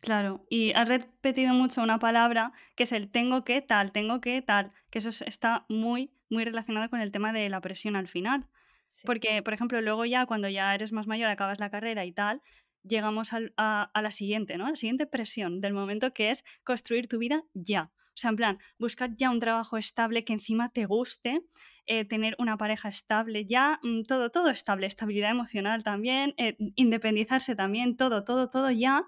Claro, 0.00 0.46
y 0.48 0.72
has 0.72 0.88
repetido 0.88 1.54
mucho 1.54 1.82
una 1.82 1.98
palabra 1.98 2.52
que 2.76 2.84
es 2.84 2.92
el 2.92 3.10
tengo 3.10 3.44
que 3.44 3.60
tal, 3.62 3.90
tengo 3.92 4.20
que 4.20 4.40
tal, 4.42 4.72
que 4.90 4.98
eso 4.98 5.08
está 5.26 5.66
muy, 5.68 6.12
muy 6.30 6.44
relacionado 6.44 6.88
con 6.88 7.00
el 7.00 7.10
tema 7.10 7.32
de 7.32 7.48
la 7.48 7.60
presión 7.60 7.96
al 7.96 8.06
final. 8.06 8.46
Sí. 8.90 9.02
Porque, 9.04 9.42
por 9.42 9.54
ejemplo, 9.54 9.80
luego 9.80 10.04
ya 10.04 10.24
cuando 10.26 10.48
ya 10.48 10.74
eres 10.74 10.92
más 10.92 11.06
mayor, 11.08 11.28
acabas 11.28 11.58
la 11.58 11.70
carrera 11.70 12.04
y 12.04 12.12
tal, 12.12 12.40
llegamos 12.84 13.32
a, 13.32 13.40
a, 13.56 13.90
a 13.92 14.02
la 14.02 14.10
siguiente, 14.12 14.56
¿no? 14.56 14.66
A 14.66 14.70
la 14.70 14.76
siguiente 14.76 15.06
presión 15.06 15.60
del 15.60 15.72
momento 15.72 16.12
que 16.12 16.30
es 16.30 16.44
construir 16.62 17.08
tu 17.08 17.18
vida 17.18 17.42
ya. 17.54 17.90
O 18.18 18.20
sea, 18.20 18.30
en 18.30 18.36
plan, 18.36 18.58
buscar 18.78 19.14
ya 19.16 19.30
un 19.30 19.38
trabajo 19.40 19.78
estable 19.78 20.24
que 20.24 20.32
encima 20.32 20.70
te 20.70 20.86
guste, 20.86 21.40
eh, 21.86 22.04
tener 22.04 22.34
una 22.38 22.56
pareja 22.56 22.88
estable 22.88 23.46
ya, 23.46 23.78
mm, 23.82 24.02
todo, 24.02 24.30
todo 24.30 24.50
estable, 24.50 24.86
estabilidad 24.86 25.30
emocional 25.30 25.84
también, 25.84 26.34
eh, 26.36 26.56
independizarse 26.76 27.54
también, 27.56 27.96
todo, 27.96 28.24
todo, 28.24 28.50
todo 28.50 28.70
ya. 28.70 29.06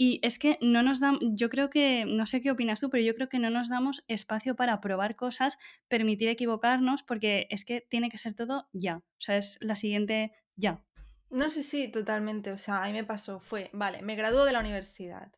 Y 0.00 0.20
es 0.22 0.38
que 0.38 0.58
no 0.60 0.84
nos 0.84 1.00
damos, 1.00 1.20
yo 1.32 1.48
creo 1.48 1.70
que, 1.70 2.04
no 2.06 2.24
sé 2.24 2.40
qué 2.40 2.52
opinas 2.52 2.78
tú, 2.78 2.88
pero 2.88 3.02
yo 3.02 3.16
creo 3.16 3.28
que 3.28 3.40
no 3.40 3.50
nos 3.50 3.68
damos 3.68 4.04
espacio 4.06 4.54
para 4.54 4.80
probar 4.80 5.16
cosas, 5.16 5.58
permitir 5.88 6.28
equivocarnos, 6.28 7.02
porque 7.02 7.48
es 7.50 7.64
que 7.64 7.80
tiene 7.80 8.08
que 8.08 8.16
ser 8.16 8.34
todo 8.34 8.68
ya. 8.72 8.98
O 8.98 9.20
sea, 9.20 9.38
es 9.38 9.58
la 9.60 9.74
siguiente 9.74 10.32
ya. 10.54 10.84
No 11.30 11.50
sé, 11.50 11.64
sí, 11.64 11.88
totalmente. 11.88 12.52
O 12.52 12.58
sea, 12.58 12.84
a 12.84 12.86
mí 12.86 12.92
me 12.92 13.02
pasó, 13.02 13.40
fue, 13.40 13.70
vale, 13.72 14.00
me 14.02 14.14
graduó 14.14 14.44
de 14.44 14.52
la 14.52 14.60
universidad, 14.60 15.32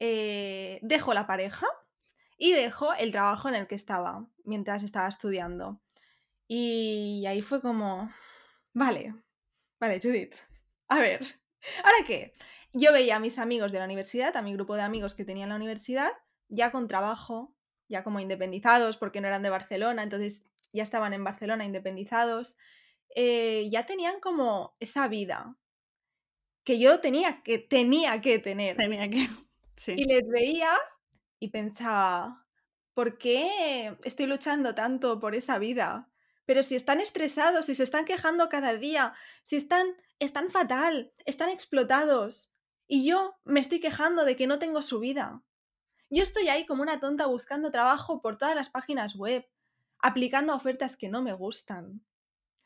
eh, 0.00 0.78
dejo 0.80 1.12
la 1.12 1.26
pareja 1.26 1.66
y 2.38 2.52
dejo 2.52 2.94
el 2.94 3.12
trabajo 3.12 3.50
en 3.50 3.56
el 3.56 3.66
que 3.66 3.74
estaba 3.74 4.26
mientras 4.42 4.82
estaba 4.84 5.06
estudiando. 5.06 5.82
Y 6.48 7.26
ahí 7.26 7.42
fue 7.42 7.60
como, 7.60 8.10
vale, 8.72 9.14
vale, 9.78 10.00
Judith, 10.02 10.34
a 10.88 10.98
ver, 10.98 11.22
¿ahora 11.84 12.06
qué? 12.06 12.32
Yo 12.72 12.92
veía 12.92 13.16
a 13.16 13.20
mis 13.20 13.38
amigos 13.38 13.72
de 13.72 13.78
la 13.78 13.84
universidad, 13.84 14.36
a 14.36 14.42
mi 14.42 14.52
grupo 14.52 14.74
de 14.74 14.82
amigos 14.82 15.14
que 15.14 15.24
tenía 15.24 15.44
en 15.44 15.50
la 15.50 15.56
universidad, 15.56 16.12
ya 16.48 16.70
con 16.70 16.88
trabajo, 16.88 17.54
ya 17.88 18.02
como 18.04 18.20
independizados, 18.20 18.96
porque 18.96 19.20
no 19.20 19.28
eran 19.28 19.42
de 19.42 19.50
Barcelona, 19.50 20.02
entonces 20.02 20.46
ya 20.72 20.82
estaban 20.82 21.12
en 21.12 21.24
Barcelona 21.24 21.64
independizados, 21.64 22.56
eh, 23.14 23.68
ya 23.70 23.84
tenían 23.84 24.20
como 24.20 24.76
esa 24.80 25.08
vida 25.08 25.56
que 26.64 26.78
yo 26.78 27.00
tenía 27.00 27.42
que, 27.42 27.58
tenía 27.58 28.20
que 28.20 28.38
tener. 28.38 28.76
Tenía 28.76 29.08
que, 29.08 29.28
sí. 29.76 29.94
Y 29.96 30.04
les 30.04 30.28
veía 30.28 30.70
y 31.38 31.48
pensaba, 31.48 32.46
¿por 32.94 33.18
qué 33.18 33.96
estoy 34.04 34.26
luchando 34.26 34.74
tanto 34.74 35.18
por 35.18 35.34
esa 35.34 35.58
vida? 35.58 36.08
Pero 36.44 36.62
si 36.62 36.74
están 36.74 37.00
estresados, 37.00 37.66
si 37.66 37.74
se 37.74 37.82
están 37.82 38.04
quejando 38.04 38.48
cada 38.48 38.74
día, 38.74 39.14
si 39.44 39.56
están, 39.56 39.86
están 40.18 40.50
fatal, 40.50 41.12
están 41.24 41.48
explotados, 41.48 42.51
y 42.92 43.06
yo 43.06 43.38
me 43.44 43.60
estoy 43.60 43.80
quejando 43.80 44.26
de 44.26 44.36
que 44.36 44.46
no 44.46 44.58
tengo 44.58 44.82
su 44.82 45.00
vida. 45.00 45.42
Yo 46.10 46.22
estoy 46.22 46.48
ahí 46.48 46.66
como 46.66 46.82
una 46.82 47.00
tonta 47.00 47.24
buscando 47.24 47.70
trabajo 47.70 48.20
por 48.20 48.36
todas 48.36 48.54
las 48.54 48.68
páginas 48.68 49.16
web, 49.16 49.48
aplicando 49.98 50.54
ofertas 50.54 50.98
que 50.98 51.08
no 51.08 51.22
me 51.22 51.32
gustan. 51.32 52.04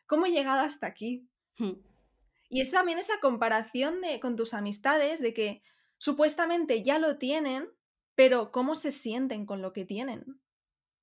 ¿Cómo 0.09 0.27
he 0.27 0.33
llegado 0.33 0.63
hasta 0.63 0.89
aquí? 0.89 1.29
Hmm. 1.59 1.75
Y 2.49 2.61
es 2.61 2.73
también 2.73 2.99
esa 2.99 3.21
comparación 3.21 4.01
de, 4.01 4.19
con 4.19 4.35
tus 4.35 4.53
amistades 4.53 5.21
de 5.21 5.33
que 5.33 5.63
supuestamente 5.97 6.83
ya 6.83 6.99
lo 6.99 7.19
tienen, 7.19 7.71
pero 8.17 8.51
¿cómo 8.51 8.75
se 8.75 8.91
sienten 8.91 9.47
con 9.47 9.63
lo 9.63 9.73
que 9.73 9.85
tienen 9.85 10.41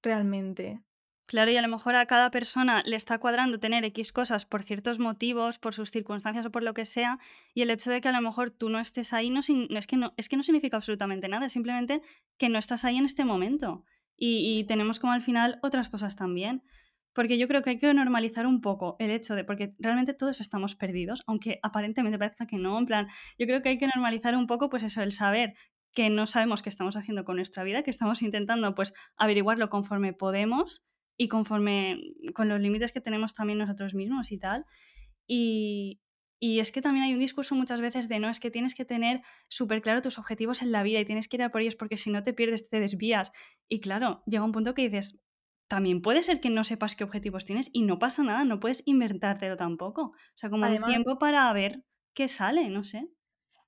realmente? 0.01 0.83
Claro, 1.25 1.51
y 1.51 1.57
a 1.57 1.61
lo 1.61 1.69
mejor 1.69 1.95
a 1.95 2.05
cada 2.05 2.31
persona 2.31 2.83
le 2.85 2.97
está 2.97 3.17
cuadrando 3.17 3.59
tener 3.59 3.85
X 3.85 4.11
cosas 4.11 4.45
por 4.45 4.61
ciertos 4.63 4.99
motivos, 4.99 5.57
por 5.57 5.73
sus 5.73 5.89
circunstancias 5.89 6.45
o 6.45 6.51
por 6.51 6.63
lo 6.63 6.73
que 6.73 6.85
sea, 6.85 7.17
y 7.53 7.61
el 7.61 7.69
hecho 7.69 7.91
de 7.91 8.01
que 8.01 8.09
a 8.09 8.11
lo 8.11 8.21
mejor 8.21 8.51
tú 8.51 8.69
no 8.69 8.79
estés 8.79 9.13
ahí 9.13 9.29
no, 9.29 9.39
es, 9.39 9.87
que 9.87 9.97
no, 9.97 10.13
es 10.17 10.27
que 10.27 10.35
no 10.35 10.43
significa 10.43 10.77
absolutamente 10.77 11.29
nada, 11.29 11.47
simplemente 11.47 12.01
que 12.37 12.49
no 12.49 12.59
estás 12.59 12.83
ahí 12.83 12.97
en 12.97 13.05
este 13.05 13.23
momento. 13.23 13.85
Y, 14.17 14.59
y 14.59 14.65
tenemos 14.65 14.99
como 14.99 15.13
al 15.13 15.21
final 15.21 15.59
otras 15.63 15.89
cosas 15.89 16.15
también. 16.15 16.63
Porque 17.13 17.37
yo 17.37 17.47
creo 17.47 17.61
que 17.61 17.71
hay 17.71 17.77
que 17.77 17.93
normalizar 17.93 18.47
un 18.47 18.59
poco 18.59 18.95
el 18.99 19.11
hecho 19.11 19.35
de, 19.35 19.43
porque 19.43 19.75
realmente 19.77 20.15
todos 20.15 20.41
estamos 20.41 20.75
perdidos, 20.75 21.23
aunque 21.27 21.59
aparentemente 21.61 22.17
parezca 22.17 22.47
que 22.47 22.57
no, 22.57 22.77
en 22.77 22.85
plan, 22.87 23.07
yo 23.37 23.45
creo 23.45 23.61
que 23.61 23.69
hay 23.69 23.77
que 23.77 23.87
normalizar 23.87 24.35
un 24.35 24.47
poco 24.47 24.69
pues 24.69 24.81
eso, 24.81 25.01
el 25.03 25.11
saber 25.11 25.53
que 25.93 26.09
no 26.09 26.25
sabemos 26.25 26.63
qué 26.63 26.69
estamos 26.69 26.97
haciendo 26.97 27.23
con 27.23 27.35
nuestra 27.35 27.63
vida, 27.63 27.83
que 27.83 27.91
estamos 27.91 28.23
intentando 28.23 28.73
pues 28.73 28.93
averiguarlo 29.15 29.69
conforme 29.69 30.11
podemos 30.13 30.83
y 31.17 31.27
conforme 31.27 31.99
con 32.33 32.49
los 32.49 32.59
límites 32.59 32.91
que 32.91 33.01
tenemos 33.01 33.33
también 33.33 33.59
nosotros 33.59 33.93
mismos 33.93 34.31
y 34.31 34.37
tal. 34.37 34.65
Y, 35.27 36.01
y 36.39 36.59
es 36.59 36.71
que 36.71 36.81
también 36.81 37.05
hay 37.05 37.13
un 37.13 37.19
discurso 37.19 37.55
muchas 37.55 37.81
veces 37.81 38.09
de 38.09 38.19
no, 38.19 38.29
es 38.29 38.39
que 38.39 38.51
tienes 38.51 38.75
que 38.75 38.85
tener 38.85 39.21
súper 39.47 39.81
claro 39.81 40.01
tus 40.01 40.17
objetivos 40.19 40.61
en 40.61 40.71
la 40.71 40.83
vida 40.83 40.99
y 40.99 41.05
tienes 41.05 41.27
que 41.27 41.37
ir 41.37 41.43
a 41.43 41.49
por 41.49 41.61
ellos 41.61 41.75
porque 41.75 41.97
si 41.97 42.09
no 42.11 42.23
te 42.23 42.33
pierdes, 42.33 42.67
te 42.69 42.79
desvías. 42.79 43.31
Y 43.69 43.79
claro, 43.79 44.23
llega 44.25 44.43
un 44.43 44.51
punto 44.51 44.73
que 44.73 44.83
dices, 44.89 45.19
también 45.67 46.01
puede 46.01 46.23
ser 46.23 46.39
que 46.39 46.49
no 46.49 46.63
sepas 46.63 46.95
qué 46.95 47.03
objetivos 47.03 47.45
tienes 47.45 47.69
y 47.73 47.83
no 47.83 47.97
pasa 47.99 48.23
nada, 48.23 48.43
no 48.43 48.59
puedes 48.59 48.83
inventártelo 48.85 49.55
tampoco. 49.55 50.01
O 50.03 50.13
sea, 50.35 50.49
como 50.49 50.65
Además- 50.65 50.89
un 50.89 50.93
tiempo 50.93 51.17
para 51.17 51.51
ver 51.53 51.83
qué 52.13 52.27
sale, 52.27 52.69
no 52.69 52.83
sé. 52.83 53.09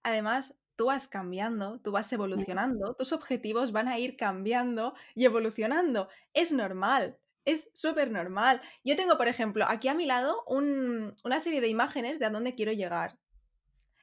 Además, 0.04 0.56
tú 0.76 0.88
vas 0.88 1.08
cambiando, 1.08 1.80
tú 1.80 1.92
vas 1.92 2.12
evolucionando, 2.14 2.96
tus 2.96 3.14
objetivos 3.14 3.72
van 3.72 3.88
a 3.88 3.98
ir 3.98 4.18
cambiando 4.18 4.94
y 5.16 5.26
evolucionando. 5.26 6.10
Es 6.34 6.52
normal, 6.52 7.18
es 7.46 7.72
súper 7.74 8.12
normal. 8.12 8.62
Yo 8.84 8.96
tengo, 8.96 9.18
por 9.18 9.28
ejemplo, 9.28 9.66
aquí 9.68 9.88
a 9.88 9.94
mi 9.96 10.06
lado 10.06 10.44
un- 10.48 11.16
una 11.24 11.40
serie 11.40 11.62
de 11.62 11.68
imágenes 11.70 12.20
de 12.20 12.26
a 12.26 12.30
dónde 12.32 12.56
quiero 12.56 12.72
llegar. 12.74 13.18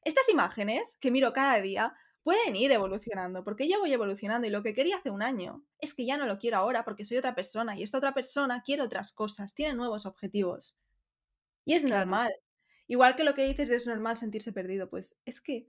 Estas 0.04 0.28
imágenes 0.28 0.96
que 1.00 1.10
miro 1.10 1.32
cada 1.32 1.60
día 1.60 1.94
pueden 2.22 2.54
ir 2.56 2.70
evolucionando, 2.72 3.44
porque 3.44 3.68
yo 3.68 3.80
voy 3.80 3.92
evolucionando 3.92 4.46
y 4.46 4.50
lo 4.50 4.62
que 4.62 4.74
quería 4.74 4.96
hace 4.98 5.10
un 5.10 5.22
año 5.22 5.64
es 5.78 5.94
que 5.94 6.06
ya 6.06 6.16
no 6.16 6.26
lo 6.26 6.38
quiero 6.38 6.56
ahora 6.58 6.84
porque 6.84 7.04
soy 7.04 7.16
otra 7.18 7.34
persona 7.34 7.76
y 7.76 7.82
esta 7.82 7.98
otra 7.98 8.14
persona 8.14 8.62
quiere 8.64 8.82
otras 8.82 9.12
cosas, 9.12 9.54
tiene 9.54 9.74
nuevos 9.74 10.06
objetivos. 10.06 10.76
Y 11.64 11.74
es 11.74 11.82
Claro. 11.84 11.98
normal. 12.00 12.32
Igual 12.88 13.16
que 13.16 13.24
lo 13.24 13.34
que 13.34 13.46
dices 13.46 13.68
de 13.68 13.76
es 13.76 13.86
normal 13.86 14.16
sentirse 14.18 14.52
perdido, 14.52 14.90
pues 14.90 15.16
es 15.24 15.40
que 15.40 15.68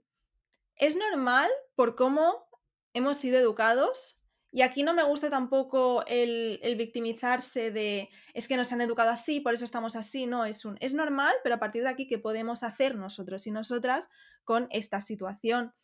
es 0.76 0.96
normal 0.96 1.50
por 1.76 1.96
cómo 1.96 2.46
hemos 2.94 3.16
sido 3.18 3.38
educados 3.38 4.23
Y 4.54 4.62
aquí 4.62 4.84
no 4.84 4.94
me 4.94 5.02
gusta 5.02 5.30
tampoco 5.30 6.04
el, 6.06 6.60
el, 6.62 6.76
victimizarse 6.76 7.72
de 7.72 8.08
es 8.34 8.46
que 8.46 8.56
nos 8.56 8.72
han 8.72 8.80
educado 8.82 9.10
así, 9.10 9.40
por 9.40 9.52
eso 9.52 9.64
estamos 9.64 9.96
así. 9.96 10.26
No, 10.26 10.44
es 10.44 10.64
un 10.64 10.78
es 10.80 10.94
normal, 10.94 11.34
pero 11.42 11.56
a 11.56 11.58
partir 11.58 11.82
de 11.82 11.88
aquí, 11.88 12.06
¿qué 12.06 12.20
podemos 12.20 12.62
hacer 12.62 12.94
nosotros 12.94 13.48
y 13.48 13.50
nosotras 13.50 14.08
con 14.44 14.68
esta 14.70 15.00
situación? 15.00 15.74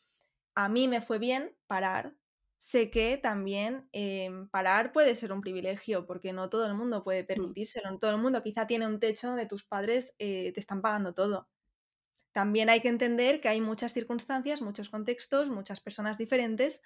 A 0.54 0.68
mí 0.68 0.86
me 0.86 1.00
fue 1.00 1.18
bien 1.18 1.52
parar. 1.66 2.14
Sé 2.58 2.92
que 2.92 3.16
también 3.16 3.88
eh, 3.92 4.30
parar 4.52 4.92
puede 4.92 5.16
ser 5.16 5.32
un 5.32 5.40
privilegio, 5.40 6.06
porque 6.06 6.32
no 6.32 6.48
todo 6.48 6.68
el 6.68 6.74
mundo 6.74 7.02
puede 7.02 7.24
permitírselo, 7.24 7.90
no 7.90 7.98
todo 7.98 8.12
el 8.12 8.18
mundo 8.18 8.40
quizá 8.40 8.68
tiene 8.68 8.86
un 8.86 9.00
techo 9.00 9.26
donde 9.26 9.46
tus 9.46 9.64
padres 9.64 10.14
eh, 10.20 10.52
te 10.52 10.60
están 10.60 10.80
pagando 10.80 11.12
todo. 11.12 11.48
También 12.30 12.70
hay 12.70 12.80
que 12.80 12.88
entender 12.88 13.40
que 13.40 13.48
hay 13.48 13.60
muchas 13.60 13.92
circunstancias, 13.92 14.62
muchos 14.62 14.90
contextos, 14.90 15.50
muchas 15.50 15.80
personas 15.80 16.18
diferentes 16.18 16.82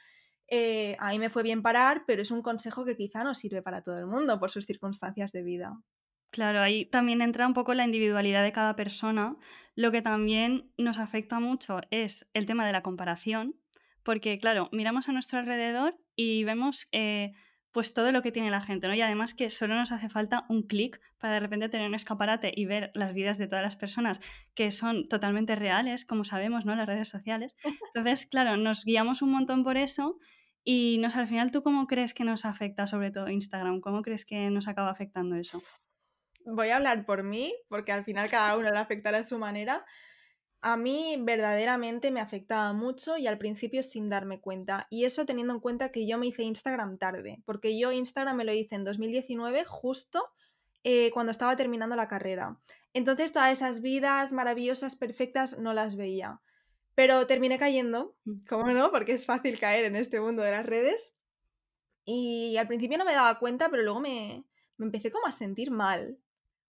eh, 0.48 0.96
a 0.98 1.10
mí 1.10 1.18
me 1.18 1.30
fue 1.30 1.42
bien 1.42 1.62
parar, 1.62 2.04
pero 2.06 2.22
es 2.22 2.30
un 2.30 2.42
consejo 2.42 2.84
que 2.84 2.96
quizá 2.96 3.24
no 3.24 3.34
sirve 3.34 3.62
para 3.62 3.82
todo 3.82 3.98
el 3.98 4.06
mundo 4.06 4.38
por 4.38 4.50
sus 4.50 4.66
circunstancias 4.66 5.32
de 5.32 5.42
vida. 5.42 5.80
Claro, 6.30 6.60
ahí 6.60 6.84
también 6.86 7.20
entra 7.20 7.46
un 7.46 7.54
poco 7.54 7.74
la 7.74 7.84
individualidad 7.84 8.42
de 8.42 8.52
cada 8.52 8.74
persona. 8.74 9.36
Lo 9.76 9.92
que 9.92 10.02
también 10.02 10.72
nos 10.76 10.98
afecta 10.98 11.38
mucho 11.38 11.80
es 11.90 12.28
el 12.34 12.46
tema 12.46 12.66
de 12.66 12.72
la 12.72 12.82
comparación, 12.82 13.54
porque 14.02 14.38
claro, 14.38 14.68
miramos 14.72 15.08
a 15.08 15.12
nuestro 15.12 15.38
alrededor 15.38 15.96
y 16.16 16.42
vemos 16.44 16.88
eh, 16.90 17.34
pues 17.74 17.92
todo 17.92 18.12
lo 18.12 18.22
que 18.22 18.30
tiene 18.30 18.52
la 18.52 18.60
gente, 18.60 18.86
¿no? 18.86 18.94
Y 18.94 19.00
además 19.02 19.34
que 19.34 19.50
solo 19.50 19.74
nos 19.74 19.90
hace 19.90 20.08
falta 20.08 20.46
un 20.48 20.62
clic 20.62 21.00
para 21.18 21.34
de 21.34 21.40
repente 21.40 21.68
tener 21.68 21.88
un 21.88 21.96
escaparate 21.96 22.52
y 22.54 22.66
ver 22.66 22.92
las 22.94 23.12
vidas 23.12 23.36
de 23.36 23.48
todas 23.48 23.64
las 23.64 23.74
personas 23.74 24.20
que 24.54 24.70
son 24.70 25.08
totalmente 25.08 25.56
reales, 25.56 26.06
como 26.06 26.22
sabemos, 26.22 26.64
¿no? 26.64 26.76
Las 26.76 26.86
redes 26.86 27.08
sociales. 27.08 27.56
Entonces, 27.92 28.26
claro, 28.26 28.56
nos 28.56 28.84
guiamos 28.84 29.22
un 29.22 29.32
montón 29.32 29.64
por 29.64 29.76
eso 29.76 30.20
y 30.62 30.98
nos, 30.98 31.16
al 31.16 31.26
final, 31.26 31.50
¿tú 31.50 31.64
cómo 31.64 31.88
crees 31.88 32.14
que 32.14 32.22
nos 32.22 32.44
afecta 32.44 32.86
sobre 32.86 33.10
todo 33.10 33.28
Instagram? 33.28 33.80
¿Cómo 33.80 34.02
crees 34.02 34.24
que 34.24 34.50
nos 34.50 34.68
acaba 34.68 34.90
afectando 34.90 35.34
eso? 35.34 35.60
Voy 36.46 36.68
a 36.68 36.76
hablar 36.76 37.04
por 37.04 37.24
mí, 37.24 37.52
porque 37.68 37.90
al 37.90 38.04
final 38.04 38.30
cada 38.30 38.56
uno 38.56 38.70
le 38.70 38.78
afectará 38.78 39.18
a 39.18 39.24
su 39.24 39.36
manera. 39.36 39.84
A 40.66 40.78
mí 40.78 41.16
verdaderamente 41.20 42.10
me 42.10 42.22
afectaba 42.22 42.72
mucho 42.72 43.18
y 43.18 43.26
al 43.26 43.36
principio 43.36 43.82
sin 43.82 44.08
darme 44.08 44.40
cuenta. 44.40 44.86
Y 44.88 45.04
eso 45.04 45.26
teniendo 45.26 45.52
en 45.52 45.60
cuenta 45.60 45.92
que 45.92 46.06
yo 46.06 46.16
me 46.16 46.28
hice 46.28 46.42
Instagram 46.42 46.96
tarde, 46.96 47.42
porque 47.44 47.78
yo 47.78 47.92
Instagram 47.92 48.34
me 48.34 48.44
lo 48.46 48.54
hice 48.54 48.74
en 48.74 48.84
2019 48.84 49.66
justo 49.66 50.26
eh, 50.82 51.10
cuando 51.12 51.32
estaba 51.32 51.54
terminando 51.54 51.96
la 51.96 52.08
carrera. 52.08 52.58
Entonces 52.94 53.30
todas 53.30 53.52
esas 53.52 53.82
vidas 53.82 54.32
maravillosas, 54.32 54.96
perfectas, 54.96 55.58
no 55.58 55.74
las 55.74 55.96
veía. 55.96 56.40
Pero 56.94 57.26
terminé 57.26 57.58
cayendo, 57.58 58.16
mm. 58.24 58.44
¿cómo 58.48 58.68
no? 58.68 58.90
Porque 58.90 59.12
es 59.12 59.26
fácil 59.26 59.60
caer 59.60 59.84
en 59.84 59.96
este 59.96 60.18
mundo 60.18 60.42
de 60.42 60.52
las 60.52 60.64
redes. 60.64 61.14
Y 62.06 62.56
al 62.56 62.68
principio 62.68 62.96
no 62.96 63.04
me 63.04 63.12
daba 63.12 63.38
cuenta, 63.38 63.68
pero 63.68 63.82
luego 63.82 64.00
me, 64.00 64.46
me 64.78 64.86
empecé 64.86 65.10
como 65.10 65.26
a 65.26 65.32
sentir 65.32 65.70
mal 65.70 66.16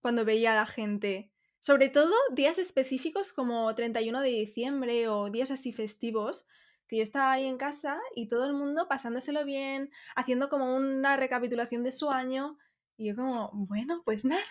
cuando 0.01 0.25
veía 0.25 0.51
a 0.51 0.57
la 0.57 0.65
gente 0.65 1.31
sobre 1.59 1.89
todo 1.89 2.13
días 2.31 2.57
específicos 2.57 3.33
como 3.33 3.73
31 3.73 4.21
de 4.21 4.29
diciembre 4.29 5.07
o 5.07 5.29
días 5.29 5.51
así 5.51 5.73
festivos, 5.73 6.47
que 6.87 6.97
yo 6.97 7.03
estaba 7.03 7.31
ahí 7.31 7.45
en 7.45 7.57
casa 7.57 7.99
y 8.15 8.27
todo 8.27 8.45
el 8.45 8.53
mundo 8.53 8.87
pasándoselo 8.87 9.43
bien, 9.45 9.91
haciendo 10.15 10.49
como 10.49 10.75
una 10.75 11.17
recapitulación 11.17 11.83
de 11.83 11.91
su 11.91 12.09
año. 12.09 12.57
Y 12.97 13.07
yo 13.07 13.15
como, 13.15 13.51
bueno, 13.53 14.03
pues 14.05 14.23
nada, 14.23 14.43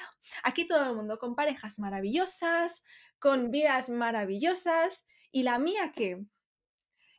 aquí 0.43 0.67
todo 0.67 0.91
el 0.91 0.97
mundo 0.97 1.19
con 1.19 1.35
parejas 1.35 1.79
maravillosas, 1.79 2.83
con 3.19 3.51
vidas 3.51 3.89
maravillosas, 3.89 5.05
y 5.31 5.43
la 5.43 5.59
mía 5.59 5.93
qué. 5.95 6.25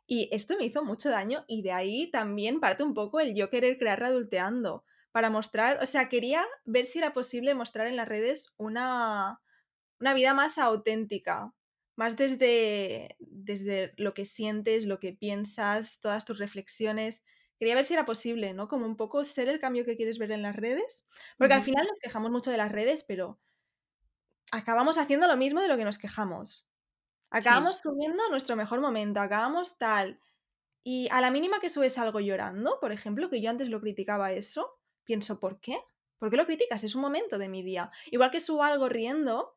Y 0.06 0.28
esto 0.32 0.56
me 0.56 0.64
hizo 0.64 0.84
mucho 0.84 1.10
daño 1.10 1.44
y 1.48 1.62
de 1.62 1.72
ahí 1.72 2.10
también 2.10 2.60
parte 2.60 2.82
un 2.82 2.94
poco 2.94 3.20
el 3.20 3.34
yo 3.34 3.50
querer 3.50 3.76
crear 3.76 3.98
Readulteando, 3.98 4.84
para 5.12 5.30
mostrar, 5.30 5.82
o 5.82 5.86
sea, 5.86 6.08
quería 6.08 6.46
ver 6.64 6.86
si 6.86 6.98
era 6.98 7.12
posible 7.12 7.54
mostrar 7.54 7.86
en 7.86 7.96
las 7.96 8.08
redes 8.08 8.54
una, 8.56 9.40
una 10.00 10.14
vida 10.14 10.34
más 10.34 10.58
auténtica, 10.58 11.54
más 11.96 12.16
desde, 12.16 13.16
desde 13.18 13.94
lo 13.96 14.14
que 14.14 14.26
sientes, 14.26 14.84
lo 14.86 15.00
que 15.00 15.12
piensas, 15.12 16.00
todas 16.00 16.24
tus 16.24 16.38
reflexiones. 16.38 17.22
Quería 17.58 17.74
ver 17.74 17.84
si 17.84 17.94
era 17.94 18.04
posible, 18.04 18.52
¿no? 18.52 18.68
Como 18.68 18.86
un 18.86 18.96
poco 18.96 19.24
ser 19.24 19.48
el 19.48 19.60
cambio 19.60 19.84
que 19.84 19.96
quieres 19.96 20.18
ver 20.18 20.30
en 20.32 20.42
las 20.42 20.56
redes. 20.56 21.06
Porque 21.38 21.54
al 21.54 21.62
final 21.62 21.86
nos 21.86 21.98
quejamos 22.00 22.30
mucho 22.30 22.50
de 22.50 22.58
las 22.58 22.70
redes, 22.70 23.04
pero 23.08 23.40
acabamos 24.52 24.98
haciendo 24.98 25.26
lo 25.26 25.36
mismo 25.36 25.60
de 25.60 25.68
lo 25.68 25.76
que 25.76 25.84
nos 25.84 25.98
quejamos. 25.98 26.66
Acabamos 27.30 27.78
subiendo 27.78 28.28
nuestro 28.30 28.56
mejor 28.56 28.80
momento, 28.80 29.20
acabamos 29.20 29.78
tal. 29.78 30.20
Y 30.84 31.08
a 31.10 31.20
la 31.20 31.30
mínima 31.30 31.60
que 31.60 31.70
subes 31.70 31.98
algo 31.98 32.20
llorando, 32.20 32.78
por 32.80 32.92
ejemplo, 32.92 33.28
que 33.28 33.40
yo 33.40 33.50
antes 33.50 33.68
lo 33.68 33.80
criticaba 33.80 34.32
eso, 34.32 34.78
pienso, 35.04 35.40
¿por 35.40 35.60
qué? 35.60 35.78
¿Por 36.18 36.30
qué 36.30 36.36
lo 36.36 36.46
criticas? 36.46 36.84
Es 36.84 36.94
un 36.94 37.02
momento 37.02 37.38
de 37.38 37.48
mi 37.48 37.62
día. 37.62 37.90
Igual 38.10 38.30
que 38.30 38.40
subo 38.40 38.62
algo 38.62 38.88
riendo, 38.88 39.55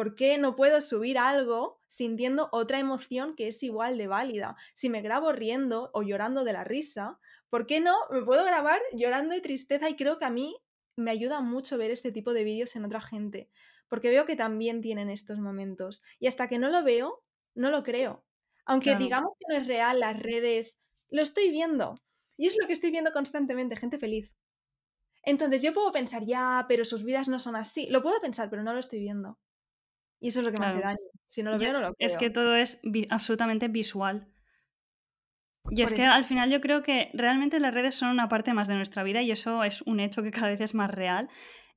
¿Por 0.00 0.14
qué 0.14 0.38
no 0.38 0.56
puedo 0.56 0.80
subir 0.80 1.18
algo 1.18 1.78
sintiendo 1.86 2.48
otra 2.52 2.78
emoción 2.78 3.36
que 3.36 3.48
es 3.48 3.62
igual 3.62 3.98
de 3.98 4.06
válida? 4.06 4.56
Si 4.72 4.88
me 4.88 5.02
grabo 5.02 5.30
riendo 5.30 5.90
o 5.92 6.02
llorando 6.02 6.42
de 6.42 6.54
la 6.54 6.64
risa, 6.64 7.20
¿por 7.50 7.66
qué 7.66 7.80
no 7.80 7.98
me 8.10 8.22
puedo 8.22 8.42
grabar 8.46 8.80
llorando 8.94 9.34
de 9.34 9.42
tristeza? 9.42 9.90
Y 9.90 9.96
creo 9.96 10.18
que 10.18 10.24
a 10.24 10.30
mí 10.30 10.56
me 10.96 11.10
ayuda 11.10 11.42
mucho 11.42 11.76
ver 11.76 11.90
este 11.90 12.12
tipo 12.12 12.32
de 12.32 12.44
vídeos 12.44 12.76
en 12.76 12.86
otra 12.86 13.02
gente, 13.02 13.50
porque 13.90 14.08
veo 14.08 14.24
que 14.24 14.36
también 14.36 14.80
tienen 14.80 15.10
estos 15.10 15.38
momentos. 15.38 16.02
Y 16.18 16.28
hasta 16.28 16.48
que 16.48 16.58
no 16.58 16.70
lo 16.70 16.82
veo, 16.82 17.22
no 17.54 17.68
lo 17.68 17.82
creo. 17.82 18.24
Aunque 18.64 18.96
digamos 18.96 19.32
que 19.38 19.52
no 19.52 19.60
es 19.60 19.66
real 19.66 20.00
las 20.00 20.18
redes, 20.18 20.80
lo 21.10 21.20
estoy 21.20 21.50
viendo. 21.50 22.00
Y 22.38 22.46
es 22.46 22.56
lo 22.58 22.66
que 22.66 22.72
estoy 22.72 22.90
viendo 22.90 23.12
constantemente, 23.12 23.76
gente 23.76 23.98
feliz. 23.98 24.32
Entonces 25.22 25.60
yo 25.60 25.74
puedo 25.74 25.92
pensar, 25.92 26.24
ya, 26.24 26.64
pero 26.70 26.86
sus 26.86 27.04
vidas 27.04 27.28
no 27.28 27.38
son 27.38 27.54
así. 27.54 27.86
Lo 27.90 28.02
puedo 28.02 28.18
pensar, 28.22 28.48
pero 28.48 28.62
no 28.62 28.72
lo 28.72 28.80
estoy 28.80 29.00
viendo. 29.00 29.38
Y 30.20 30.28
eso 30.28 30.40
es 30.40 30.46
lo 30.46 30.52
que 30.52 30.58
me 30.58 30.66
hace 30.66 30.82
daño. 30.82 30.98
Si 31.28 31.42
no 31.42 31.52
lo 31.52 31.58
veo, 31.58 31.72
no 31.72 31.80
lo 31.80 31.94
Es 31.98 32.16
que 32.16 32.30
todo 32.30 32.54
es 32.54 32.80
absolutamente 33.08 33.68
visual. 33.68 34.28
Y 35.70 35.82
es 35.82 35.92
que 35.92 36.04
al 36.04 36.24
final 36.24 36.50
yo 36.50 36.60
creo 36.60 36.82
que 36.82 37.10
realmente 37.14 37.60
las 37.60 37.74
redes 37.74 37.94
son 37.94 38.10
una 38.10 38.28
parte 38.28 38.52
más 38.54 38.68
de 38.68 38.74
nuestra 38.74 39.02
vida 39.02 39.22
y 39.22 39.30
eso 39.30 39.62
es 39.64 39.82
un 39.82 40.00
hecho 40.00 40.22
que 40.22 40.30
cada 40.30 40.48
vez 40.48 40.60
es 40.60 40.74
más 40.74 40.90
real. 40.90 41.28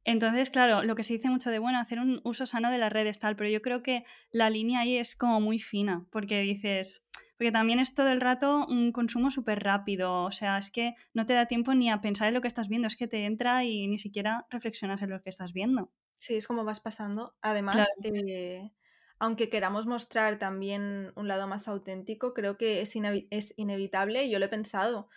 Entonces, 0.06 0.50
claro, 0.50 0.84
lo 0.84 0.96
que 0.96 1.04
se 1.04 1.14
dice 1.14 1.30
mucho 1.30 1.50
de, 1.50 1.60
bueno, 1.60 1.80
hacer 1.80 2.00
un 2.00 2.20
uso 2.24 2.46
sano 2.46 2.70
de 2.72 2.78
las 2.78 2.92
redes 2.92 3.20
tal, 3.20 3.36
pero 3.36 3.50
yo 3.50 3.62
creo 3.62 3.84
que 3.84 4.04
la 4.32 4.50
línea 4.50 4.82
ahí 4.82 4.98
es 4.98 5.16
como 5.16 5.40
muy 5.40 5.60
fina, 5.60 6.06
porque 6.12 6.42
dices, 6.42 7.06
porque 7.38 7.54
también 7.54 7.80
es 7.80 7.94
todo 7.94 8.10
el 8.10 8.20
rato 8.20 8.66
un 8.68 8.92
consumo 8.92 9.32
súper 9.32 9.64
rápido, 9.64 10.24
o 10.24 10.32
sea, 10.32 10.58
es 10.58 10.72
que 10.72 10.96
no 11.14 11.26
te 11.26 11.34
da 11.34 11.46
tiempo 11.46 11.74
ni 11.74 11.90
a 11.90 12.02
pensar 12.02 12.28
en 12.28 12.34
lo 12.34 12.42
que 12.42 12.50
estás 12.50 12.68
viendo, 12.68 12.88
es 12.88 12.98
que 12.98 13.08
te 13.08 13.26
entra 13.26 13.64
y 13.64 13.88
ni 13.88 13.98
siquiera 13.98 14.46
reflexionas 14.50 15.02
en 15.02 15.10
lo 15.10 15.22
que 15.22 15.30
estás 15.30 15.54
viendo. 15.54 15.94
Sí, 16.24 16.38
es 16.38 16.48
como 16.48 16.64
vas 16.64 16.80
pasando. 16.80 17.36
Además, 17.42 17.98
eh, 18.02 18.72
aunque 19.20 19.50
queramos 19.50 19.88
mostrar 19.88 20.40
también 20.40 21.12
un 21.18 21.28
lado 21.28 21.48
más 21.48 21.68
auténtico, 21.68 22.34
creo 22.34 22.58
que 22.58 22.80
es, 22.80 22.94
es 23.30 23.54
inevitable, 23.58 24.30
yo 24.30 24.40
lo 24.40 24.46
he 24.46 24.48
pensado. 24.48 25.10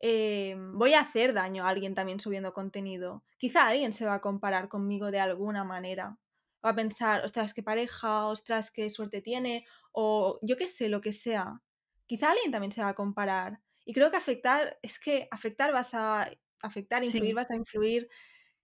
Eh, 0.00 0.56
voy 0.72 0.94
a 0.94 1.00
hacer 1.00 1.34
daño 1.34 1.66
a 1.66 1.68
alguien 1.68 1.94
también 1.94 2.20
subiendo 2.20 2.54
contenido. 2.54 3.22
Quizá 3.36 3.68
alguien 3.68 3.92
se 3.92 4.06
va 4.06 4.14
a 4.14 4.22
comparar 4.22 4.70
conmigo 4.70 5.10
de 5.10 5.20
alguna 5.20 5.62
manera. 5.62 6.18
Va 6.64 6.70
a 6.70 6.74
pensar, 6.74 7.22
ostras, 7.26 7.52
qué 7.52 7.62
pareja, 7.62 8.26
ostras, 8.26 8.70
qué 8.70 8.88
suerte 8.88 9.20
tiene, 9.20 9.66
o 9.92 10.38
yo 10.40 10.56
qué 10.56 10.68
sé, 10.68 10.88
lo 10.88 11.02
que 11.02 11.12
sea. 11.12 11.60
Quizá 12.06 12.30
alguien 12.30 12.50
también 12.50 12.72
se 12.72 12.80
va 12.80 12.88
a 12.88 12.94
comparar. 12.94 13.60
Y 13.84 13.92
creo 13.92 14.10
que 14.10 14.16
afectar, 14.16 14.78
es 14.80 14.98
que 14.98 15.28
afectar 15.30 15.70
vas 15.74 15.92
a 15.92 16.30
afectar, 16.62 17.04
influir, 17.04 17.34
vas 17.34 17.50
a 17.50 17.56
influir 17.56 18.08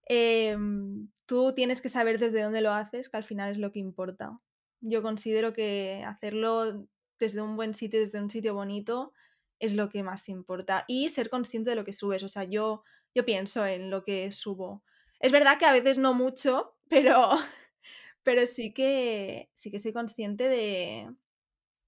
Em, 0.08 0.91
tú 1.26 1.54
tienes 1.54 1.80
que 1.80 1.88
saber 1.88 2.18
desde 2.18 2.42
dónde 2.42 2.60
lo 2.60 2.72
haces, 2.72 3.08
que 3.08 3.16
al 3.16 3.24
final 3.24 3.50
es 3.50 3.58
lo 3.58 3.72
que 3.72 3.78
importa. 3.78 4.40
Yo 4.80 5.02
considero 5.02 5.52
que 5.52 6.02
hacerlo 6.06 6.86
desde 7.18 7.40
un 7.40 7.56
buen 7.56 7.74
sitio, 7.74 8.00
desde 8.00 8.20
un 8.20 8.30
sitio 8.30 8.54
bonito, 8.54 9.12
es 9.58 9.74
lo 9.74 9.88
que 9.88 10.02
más 10.02 10.28
importa. 10.28 10.84
Y 10.88 11.08
ser 11.08 11.30
consciente 11.30 11.70
de 11.70 11.76
lo 11.76 11.84
que 11.84 11.92
subes. 11.92 12.22
O 12.24 12.28
sea, 12.28 12.44
yo, 12.44 12.82
yo 13.14 13.24
pienso 13.24 13.64
en 13.64 13.90
lo 13.90 14.04
que 14.04 14.32
subo. 14.32 14.82
Es 15.20 15.30
verdad 15.30 15.58
que 15.58 15.66
a 15.66 15.72
veces 15.72 15.98
no 15.98 16.14
mucho, 16.14 16.76
pero, 16.88 17.30
pero 18.22 18.44
sí 18.46 18.74
que 18.74 19.50
sí 19.54 19.70
que 19.70 19.78
soy 19.78 19.92
consciente 19.92 20.48
de. 20.48 21.14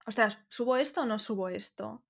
Ostras, 0.06 0.38
¿subo 0.48 0.76
esto 0.76 1.02
o 1.02 1.06
no 1.06 1.18
subo 1.18 1.48
esto? 1.48 2.04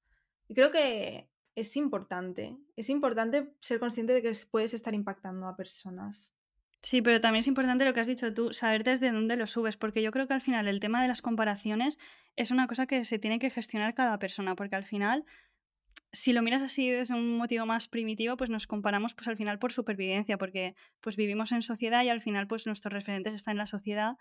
Y 0.48 0.54
creo 0.54 0.70
que 0.70 1.30
es 1.54 1.76
importante. 1.76 2.58
Es 2.76 2.90
importante 2.90 3.54
ser 3.60 3.80
consciente 3.80 4.12
de 4.12 4.22
que 4.22 4.32
puedes 4.50 4.74
estar 4.74 4.94
impactando 4.94 5.46
a 5.46 5.56
personas. 5.56 6.34
Sí, 6.84 7.00
pero 7.00 7.18
también 7.18 7.40
es 7.40 7.46
importante 7.48 7.86
lo 7.86 7.94
que 7.94 8.00
has 8.00 8.06
dicho 8.06 8.34
tú, 8.34 8.52
saber 8.52 8.84
desde 8.84 9.10
dónde 9.10 9.36
lo 9.36 9.46
subes, 9.46 9.78
porque 9.78 10.02
yo 10.02 10.10
creo 10.10 10.26
que 10.28 10.34
al 10.34 10.42
final 10.42 10.68
el 10.68 10.80
tema 10.80 11.00
de 11.00 11.08
las 11.08 11.22
comparaciones 11.22 11.98
es 12.36 12.50
una 12.50 12.66
cosa 12.66 12.86
que 12.86 13.04
se 13.06 13.18
tiene 13.18 13.38
que 13.38 13.48
gestionar 13.48 13.94
cada 13.94 14.18
persona, 14.18 14.54
porque 14.54 14.76
al 14.76 14.84
final, 14.84 15.24
si 16.12 16.32
lo 16.34 16.42
miras 16.42 16.62
así 16.62 16.90
desde 16.90 17.14
un 17.14 17.38
motivo 17.38 17.66
más 17.66 17.88
primitivo, 17.88 18.36
pues 18.36 18.50
nos 18.50 18.66
comparamos 18.66 19.14
pues 19.14 19.28
al 19.28 19.36
final 19.38 19.58
por 19.58 19.72
supervivencia, 19.72 20.38
porque 20.38 20.74
pues 21.00 21.16
vivimos 21.16 21.52
en 21.52 21.62
sociedad 21.62 22.04
y 22.04 22.10
al 22.10 22.20
final 22.22 22.48
pues 22.48 22.66
nuestros 22.66 22.92
referentes 22.92 23.34
están 23.34 23.52
en 23.52 23.58
la 23.58 23.66
sociedad 23.66 24.16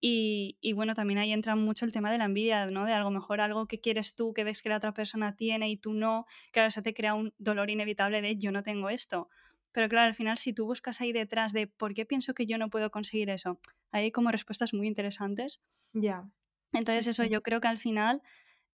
Y, 0.00 0.58
y, 0.60 0.74
bueno, 0.74 0.94
también 0.94 1.18
ahí 1.18 1.32
entra 1.32 1.56
mucho 1.56 1.86
el 1.86 1.92
tema 1.92 2.12
de 2.12 2.18
la 2.18 2.26
envidia, 2.26 2.66
¿no? 2.66 2.84
De 2.86 2.92
algo 2.94 3.10
mejor 3.10 3.40
algo 3.42 3.66
que 3.66 3.80
quieres 3.80 4.14
tú, 4.16 4.34
que 4.34 4.44
ves 4.44 4.62
que 4.62 4.68
la 4.70 4.78
otra 4.78 4.92
persona 4.94 5.36
tiene 5.36 5.70
y 5.70 5.78
tú 5.78 5.94
no, 5.94 6.26
claro, 6.52 6.68
eso 6.68 6.82
te 6.82 6.94
crea 6.94 7.14
un 7.14 7.34
dolor 7.38 7.70
inevitable 7.70 8.22
de 8.22 8.36
yo 8.36 8.52
no 8.52 8.62
tengo 8.62 8.90
esto. 8.90 9.28
Pero 9.76 9.90
claro, 9.90 10.06
al 10.06 10.14
final 10.14 10.38
si 10.38 10.54
tú 10.54 10.64
buscas 10.64 11.02
ahí 11.02 11.12
detrás 11.12 11.52
de 11.52 11.66
por 11.66 11.92
qué 11.92 12.06
pienso 12.06 12.32
que 12.32 12.46
yo 12.46 12.56
no 12.56 12.70
puedo 12.70 12.90
conseguir 12.90 13.28
eso, 13.28 13.60
hay 13.90 14.10
como 14.10 14.30
respuestas 14.30 14.72
muy 14.72 14.86
interesantes. 14.86 15.60
Ya. 15.92 16.30
Entonces 16.72 17.06
eso 17.08 17.24
yo 17.24 17.42
creo 17.42 17.60
que 17.60 17.68
al 17.68 17.76
final, 17.76 18.22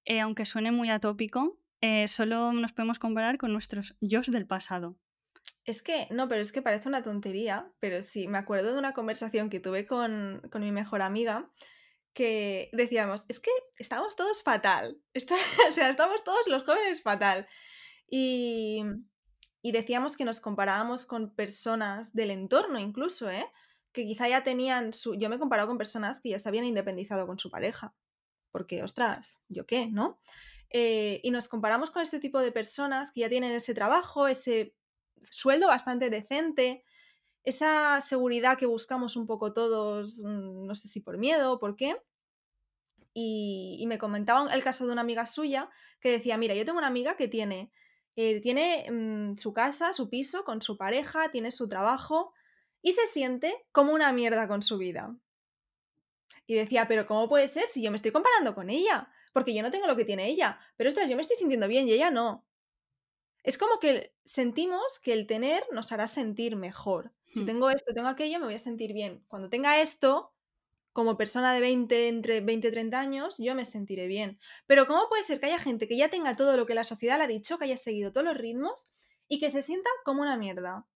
eh, 0.04 0.21
aunque 0.21 0.47
suene 0.47 0.71
muy 0.71 0.90
atópico, 0.90 1.59
eh, 1.80 2.06
solo 2.06 2.52
nos 2.52 2.73
podemos 2.73 3.00
comparar 3.00 3.37
con 3.37 3.52
nuestros 3.52 3.97
yo 4.00 4.21
del 4.21 4.47
pasado. 4.47 4.94
Es 5.64 5.82
que, 5.82 6.06
no, 6.12 6.28
pero 6.28 6.40
es 6.40 6.52
que 6.52 6.62
parece 6.62 6.88
una 6.88 7.02
tontería, 7.02 7.73
pero 7.80 8.02
sí, 8.02 8.28
me 8.28 8.38
acuerdo 8.38 8.73
de 8.73 8.78
una 8.78 8.92
conversación 8.92 9.50
que 9.50 9.59
tuve 9.59 9.87
con, 9.87 10.40
con 10.52 10.62
mi 10.62 10.71
mejor 10.71 11.02
amiga 11.02 11.50
que 12.14 12.71
decíamos, 12.73 13.25
es 13.26 13.40
que 13.40 13.50
estamos 13.76 14.14
todos 14.14 14.44
fatal, 14.44 15.02
o 15.68 15.73
sea, 15.73 15.90
estamos 15.90 16.23
todos 16.23 16.47
los 16.47 16.62
jóvenes 16.62 17.02
fatal. 17.02 17.49
Y, 18.09 18.85
y 19.62 19.73
decíamos 19.73 20.16
que 20.16 20.25
nos 20.25 20.40
comparábamos 20.40 21.07
con 21.07 21.35
personas 21.35 22.12
del 22.14 22.31
entorno 22.31 22.78
incluso, 22.78 23.31
¿eh? 23.31 23.47
Que 23.92 24.04
quizá 24.04 24.28
ya 24.28 24.42
tenían 24.42 24.92
su... 24.92 25.14
Yo 25.14 25.28
me 25.28 25.37
he 25.37 25.38
comparado 25.38 25.69
con 25.69 25.78
personas 25.78 26.21
que 26.21 26.31
ya 26.31 26.38
se 26.38 26.49
habían 26.49 26.64
independizado 26.64 27.26
con 27.26 27.38
su 27.38 27.50
pareja, 27.50 27.95
porque, 28.50 28.83
ostras, 28.83 29.42
¿yo 29.49 29.64
qué? 29.66 29.87
¿No? 29.87 30.19
Eh, 30.71 31.21
y 31.23 31.31
nos 31.31 31.49
comparamos 31.49 31.90
con 31.90 32.02
este 32.02 32.19
tipo 32.19 32.40
de 32.40 32.50
personas 32.50 33.12
que 33.12 33.21
ya 33.21 33.28
tienen 33.28 33.52
ese 33.52 33.75
trabajo, 33.75 34.26
ese 34.26 34.75
sueldo 35.23 35.69
bastante 35.69 36.11
decente, 36.11 36.85
esa 37.45 38.00
seguridad 38.00 38.57
que 38.57 38.66
buscamos 38.66 39.16
un 39.16 39.26
poco 39.26 39.52
todos, 39.52 40.23
mm, 40.23 40.66
no 40.66 40.75
sé 40.75 40.88
si 40.88 41.00
por 41.00 41.19
miedo 41.19 41.52
o 41.52 41.59
por 41.59 41.76
qué. 41.76 41.97
Y, 43.14 43.85
me 43.87 43.99
comentaban 43.99 44.50
el 44.50 44.62
caso 44.62 44.87
de 44.87 44.92
una 44.92 45.02
amiga 45.02 45.26
suya 45.26 45.69
que 46.00 46.11
decía, 46.11 46.38
mira, 46.38 46.54
yo 46.54 46.64
tengo 46.64 46.78
una 46.78 46.87
amiga 46.87 47.16
que 47.16 47.28
tiene, 47.28 47.71
eh, 48.16 48.40
tiene 48.40 48.87
mm, 48.90 49.37
su 49.37 49.52
casa, 49.52 49.92
su 49.92 50.09
piso, 50.09 50.45
con 50.45 50.61
su 50.61 50.76
pareja, 50.76 51.31
tiene 51.31 51.50
su 51.50 51.69
trabajo 51.69 52.33
y 52.83 52.92
se 52.92 53.07
siente 53.07 53.64
como 53.73 53.92
una 53.92 54.12
mierda 54.12 54.49
con 54.49 54.62
su 54.62 54.78
vida. 54.78 55.16
Y 56.47 56.54
decía, 56.54 56.87
pero 56.88 57.07
¿cómo 57.07 57.28
puede 57.28 57.49
ser 57.49 57.69
si 57.69 57.83
yo 57.83 57.90
me 57.90 57.97
estoy 57.97 58.11
comparando 58.11 58.54
con 58.54 58.69
ella? 58.69 59.09
Porque 59.33 59.54
yo 59.54 59.62
no 59.62 59.71
tengo 59.71 59.87
lo 59.87 59.97
que 59.97 60.04
tiene 60.04 60.28
ella. 60.28 60.59
Pero 60.76 60.88
ostras, 60.88 61.09
yo 61.09 61.16
me 61.16 61.23
estoy 61.23 61.37
sintiendo 61.37 61.69
bien 61.69 61.88
y 61.88 61.92
ella 61.92 62.11
no. 62.11 62.45
Es 63.42 63.59
como 63.59 63.78
que 63.81 64.14
sentimos 64.25 64.99
que 65.00 65.12
el 65.12 65.26
tener 65.26 65.64
nos 65.73 65.92
hará 65.92 66.09
sentir 66.09 66.57
mejor. 66.57 67.12
Si 67.33 67.40
hmm. 67.40 67.47
tengo 67.47 67.71
esto, 67.71 67.95
tengo 67.95 68.09
aquello, 68.09 68.38
me 68.38 68.47
voy 68.47 68.54
a 68.54 68.59
sentir 68.59 68.92
bien. 68.92 69.25
Cuando 69.28 69.49
tenga 69.49 69.81
esto, 69.81 70.33
como 70.92 71.16
persona 71.16 71.54
de 71.54 71.61
20, 71.61 72.08
entre 72.08 72.40
20 72.40 72.68
y 72.68 72.70
30 72.70 73.00
años, 73.00 73.37
yo 73.38 73.54
me 73.54 73.64
sentiré 73.64 74.06
bien. 74.06 74.38
Pero 74.66 74.87
¿cómo 74.87 75.08
puede 75.08 75.22
ser 75.22 75.40
que 75.40 75.46
haya 75.46 75.58
gente 75.58 75.88
que 75.88 75.96
ya 75.96 76.08
tenga 76.08 76.37
todo 76.37 76.56
lo 76.56 76.66
que 76.66 76.75
la 76.75 76.84
sociedad 76.84 77.18
le 77.18 77.25
ha 77.25 77.28
dicho, 77.28 77.58
que 77.58 77.64
haya 77.64 77.76
seguido 77.76 78.12
todos 78.12 78.26
los 78.26 78.37
ritmos 78.37 78.90
y 79.28 79.40
que 79.40 79.50
se 79.50 79.62
sienta 79.62 79.88
como 80.04 80.22
una 80.22 80.37
mierda? 80.37 80.87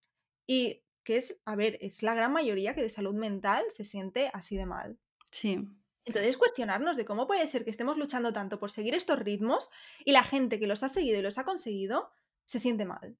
Y 0.46 0.82
que 1.02 1.16
es, 1.18 1.40
a 1.44 1.56
ver, 1.56 1.78
es 1.80 2.02
la 2.02 2.14
gran 2.14 2.32
mayoría 2.32 2.74
que 2.74 2.82
de 2.82 2.90
salud 2.90 3.14
mental 3.14 3.64
se 3.68 3.84
siente 3.84 4.30
así 4.34 4.56
de 4.56 4.66
mal. 4.66 4.98
Sí. 5.30 5.58
Entonces, 6.04 6.36
cuestionarnos 6.36 6.96
de 6.96 7.04
cómo 7.04 7.26
puede 7.26 7.46
ser 7.46 7.64
que 7.64 7.70
estemos 7.70 7.96
luchando 7.96 8.32
tanto 8.32 8.58
por 8.58 8.70
seguir 8.70 8.94
estos 8.94 9.18
ritmos 9.18 9.70
y 10.04 10.12
la 10.12 10.22
gente 10.22 10.58
que 10.58 10.66
los 10.66 10.82
ha 10.82 10.88
seguido 10.88 11.18
y 11.18 11.22
los 11.22 11.38
ha 11.38 11.44
conseguido 11.44 12.10
se 12.44 12.60
siente 12.60 12.84
mal. 12.84 13.16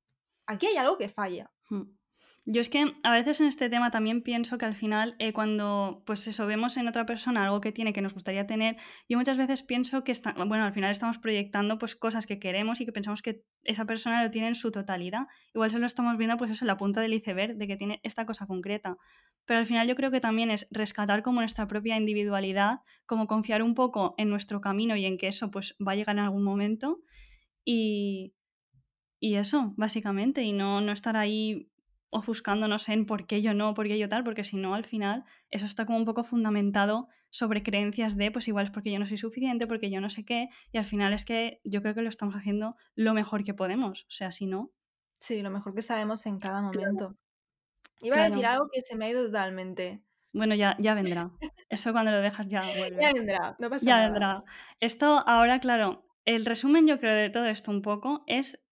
Aquí 0.46 0.66
hay 0.66 0.76
algo 0.76 0.96
que 0.96 1.08
falla. 1.08 1.50
Hmm. 1.68 1.95
Yo 2.48 2.60
es 2.60 2.70
que 2.70 2.94
a 3.02 3.10
veces 3.10 3.40
en 3.40 3.48
este 3.48 3.68
tema 3.68 3.90
también 3.90 4.22
pienso 4.22 4.56
que 4.56 4.64
al 4.64 4.76
final 4.76 5.16
eh, 5.18 5.32
cuando 5.32 6.04
pues 6.06 6.28
eso 6.28 6.46
vemos 6.46 6.76
en 6.76 6.86
otra 6.86 7.04
persona 7.04 7.42
algo 7.42 7.60
que 7.60 7.72
tiene 7.72 7.92
que 7.92 8.00
nos 8.00 8.14
gustaría 8.14 8.46
tener, 8.46 8.76
yo 9.08 9.18
muchas 9.18 9.36
veces 9.36 9.64
pienso 9.64 10.04
que 10.04 10.12
bueno, 10.46 10.64
al 10.64 10.72
final 10.72 10.92
estamos 10.92 11.18
proyectando 11.18 11.76
pues 11.76 11.96
cosas 11.96 12.24
que 12.24 12.38
queremos 12.38 12.80
y 12.80 12.86
que 12.86 12.92
pensamos 12.92 13.20
que 13.20 13.42
esa 13.64 13.84
persona 13.84 14.22
lo 14.22 14.30
tiene 14.30 14.46
en 14.46 14.54
su 14.54 14.70
totalidad. 14.70 15.26
Igual 15.54 15.72
solo 15.72 15.86
estamos 15.86 16.16
viendo 16.18 16.36
pues 16.36 16.52
eso 16.52 16.64
la 16.64 16.76
punta 16.76 17.00
del 17.00 17.14
iceberg 17.14 17.56
de 17.56 17.66
que 17.66 17.76
tiene 17.76 17.98
esta 18.04 18.26
cosa 18.26 18.46
concreta. 18.46 18.96
Pero 19.44 19.58
al 19.58 19.66
final 19.66 19.88
yo 19.88 19.96
creo 19.96 20.12
que 20.12 20.20
también 20.20 20.52
es 20.52 20.68
rescatar 20.70 21.24
como 21.24 21.40
nuestra 21.40 21.66
propia 21.66 21.96
individualidad, 21.96 22.78
como 23.06 23.26
confiar 23.26 23.64
un 23.64 23.74
poco 23.74 24.14
en 24.18 24.30
nuestro 24.30 24.60
camino 24.60 24.94
y 24.94 25.04
en 25.04 25.18
que 25.18 25.26
eso 25.26 25.50
pues 25.50 25.74
va 25.84 25.92
a 25.92 25.96
llegar 25.96 26.14
en 26.14 26.22
algún 26.22 26.44
momento 26.44 27.00
y 27.64 28.34
y 29.18 29.36
eso, 29.36 29.72
básicamente, 29.76 30.42
y 30.42 30.52
no, 30.52 30.82
no 30.82 30.92
estar 30.92 31.16
ahí 31.16 31.70
ofuscándonos 32.10 32.88
en 32.88 33.06
por 33.06 33.26
qué 33.26 33.42
yo 33.42 33.54
no, 33.54 33.74
por 33.74 33.86
qué 33.86 33.98
yo 33.98 34.08
tal, 34.08 34.24
porque 34.24 34.44
si 34.44 34.56
no, 34.56 34.74
al 34.74 34.84
final, 34.84 35.24
eso 35.50 35.64
está 35.64 35.86
como 35.86 35.98
un 35.98 36.04
poco 36.04 36.24
fundamentado 36.24 37.08
sobre 37.30 37.62
creencias 37.62 38.16
de, 38.16 38.30
pues 38.30 38.48
igual 38.48 38.66
es 38.66 38.70
porque 38.70 38.90
yo 38.90 38.98
no 38.98 39.06
soy 39.06 39.18
suficiente, 39.18 39.66
porque 39.66 39.90
yo 39.90 40.00
no 40.00 40.10
sé 40.10 40.24
qué, 40.24 40.48
y 40.72 40.78
al 40.78 40.84
final 40.84 41.12
es 41.12 41.24
que 41.24 41.60
yo 41.64 41.82
creo 41.82 41.94
que 41.94 42.02
lo 42.02 42.08
estamos 42.08 42.34
haciendo 42.34 42.76
lo 42.94 43.14
mejor 43.14 43.44
que 43.44 43.54
podemos, 43.54 44.02
o 44.02 44.10
sea, 44.10 44.30
si 44.30 44.46
no... 44.46 44.72
Sí, 45.12 45.42
lo 45.42 45.50
mejor 45.50 45.74
que 45.74 45.82
sabemos 45.82 46.26
en 46.26 46.38
cada 46.38 46.62
momento. 46.62 47.16
Iba 48.00 48.22
a 48.22 48.28
decir 48.28 48.44
algo 48.46 48.68
que 48.70 48.82
se 48.82 48.96
me 48.96 49.06
ha 49.06 49.10
ido 49.10 49.24
totalmente. 49.24 50.02
Bueno, 50.32 50.54
ya, 50.54 50.76
ya 50.78 50.94
vendrá. 50.94 51.30
Eso 51.68 51.92
cuando 51.92 52.10
lo 52.10 52.20
dejas 52.20 52.48
ya 52.48 52.62
vuelve. 52.78 53.02
ya 53.02 53.12
vendrá, 53.12 53.56
no 53.58 53.70
pasa 53.70 53.84
ya 53.84 53.94
nada. 53.94 54.06
Ya 54.06 54.12
vendrá. 54.12 54.44
Esto 54.80 55.24
ahora, 55.26 55.58
claro, 55.60 56.06
el 56.26 56.44
resumen 56.44 56.86
yo 56.86 56.98
creo 56.98 57.14
de 57.14 57.30
todo 57.30 57.46
esto 57.46 57.70
un 57.70 57.82
poco 57.82 58.24
es 58.26 58.65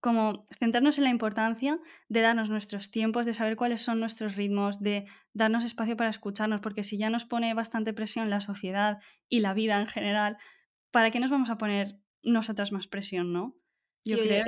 como 0.00 0.44
centrarnos 0.58 0.98
en 0.98 1.04
la 1.04 1.10
importancia 1.10 1.80
de 2.08 2.20
darnos 2.20 2.50
nuestros 2.50 2.90
tiempos, 2.90 3.26
de 3.26 3.34
saber 3.34 3.56
cuáles 3.56 3.82
son 3.82 4.00
nuestros 4.00 4.36
ritmos, 4.36 4.80
de 4.80 5.06
darnos 5.32 5.64
espacio 5.64 5.96
para 5.96 6.10
escucharnos, 6.10 6.60
porque 6.60 6.84
si 6.84 6.98
ya 6.98 7.10
nos 7.10 7.24
pone 7.24 7.52
bastante 7.54 7.92
presión 7.92 8.30
la 8.30 8.40
sociedad 8.40 8.98
y 9.28 9.40
la 9.40 9.54
vida 9.54 9.80
en 9.80 9.86
general, 9.86 10.36
¿para 10.90 11.10
qué 11.10 11.20
nos 11.20 11.30
vamos 11.30 11.50
a 11.50 11.58
poner 11.58 11.98
nosotras 12.22 12.72
más 12.72 12.86
presión, 12.86 13.32
no? 13.32 13.56
Yo 14.04 14.18
creo. 14.18 14.44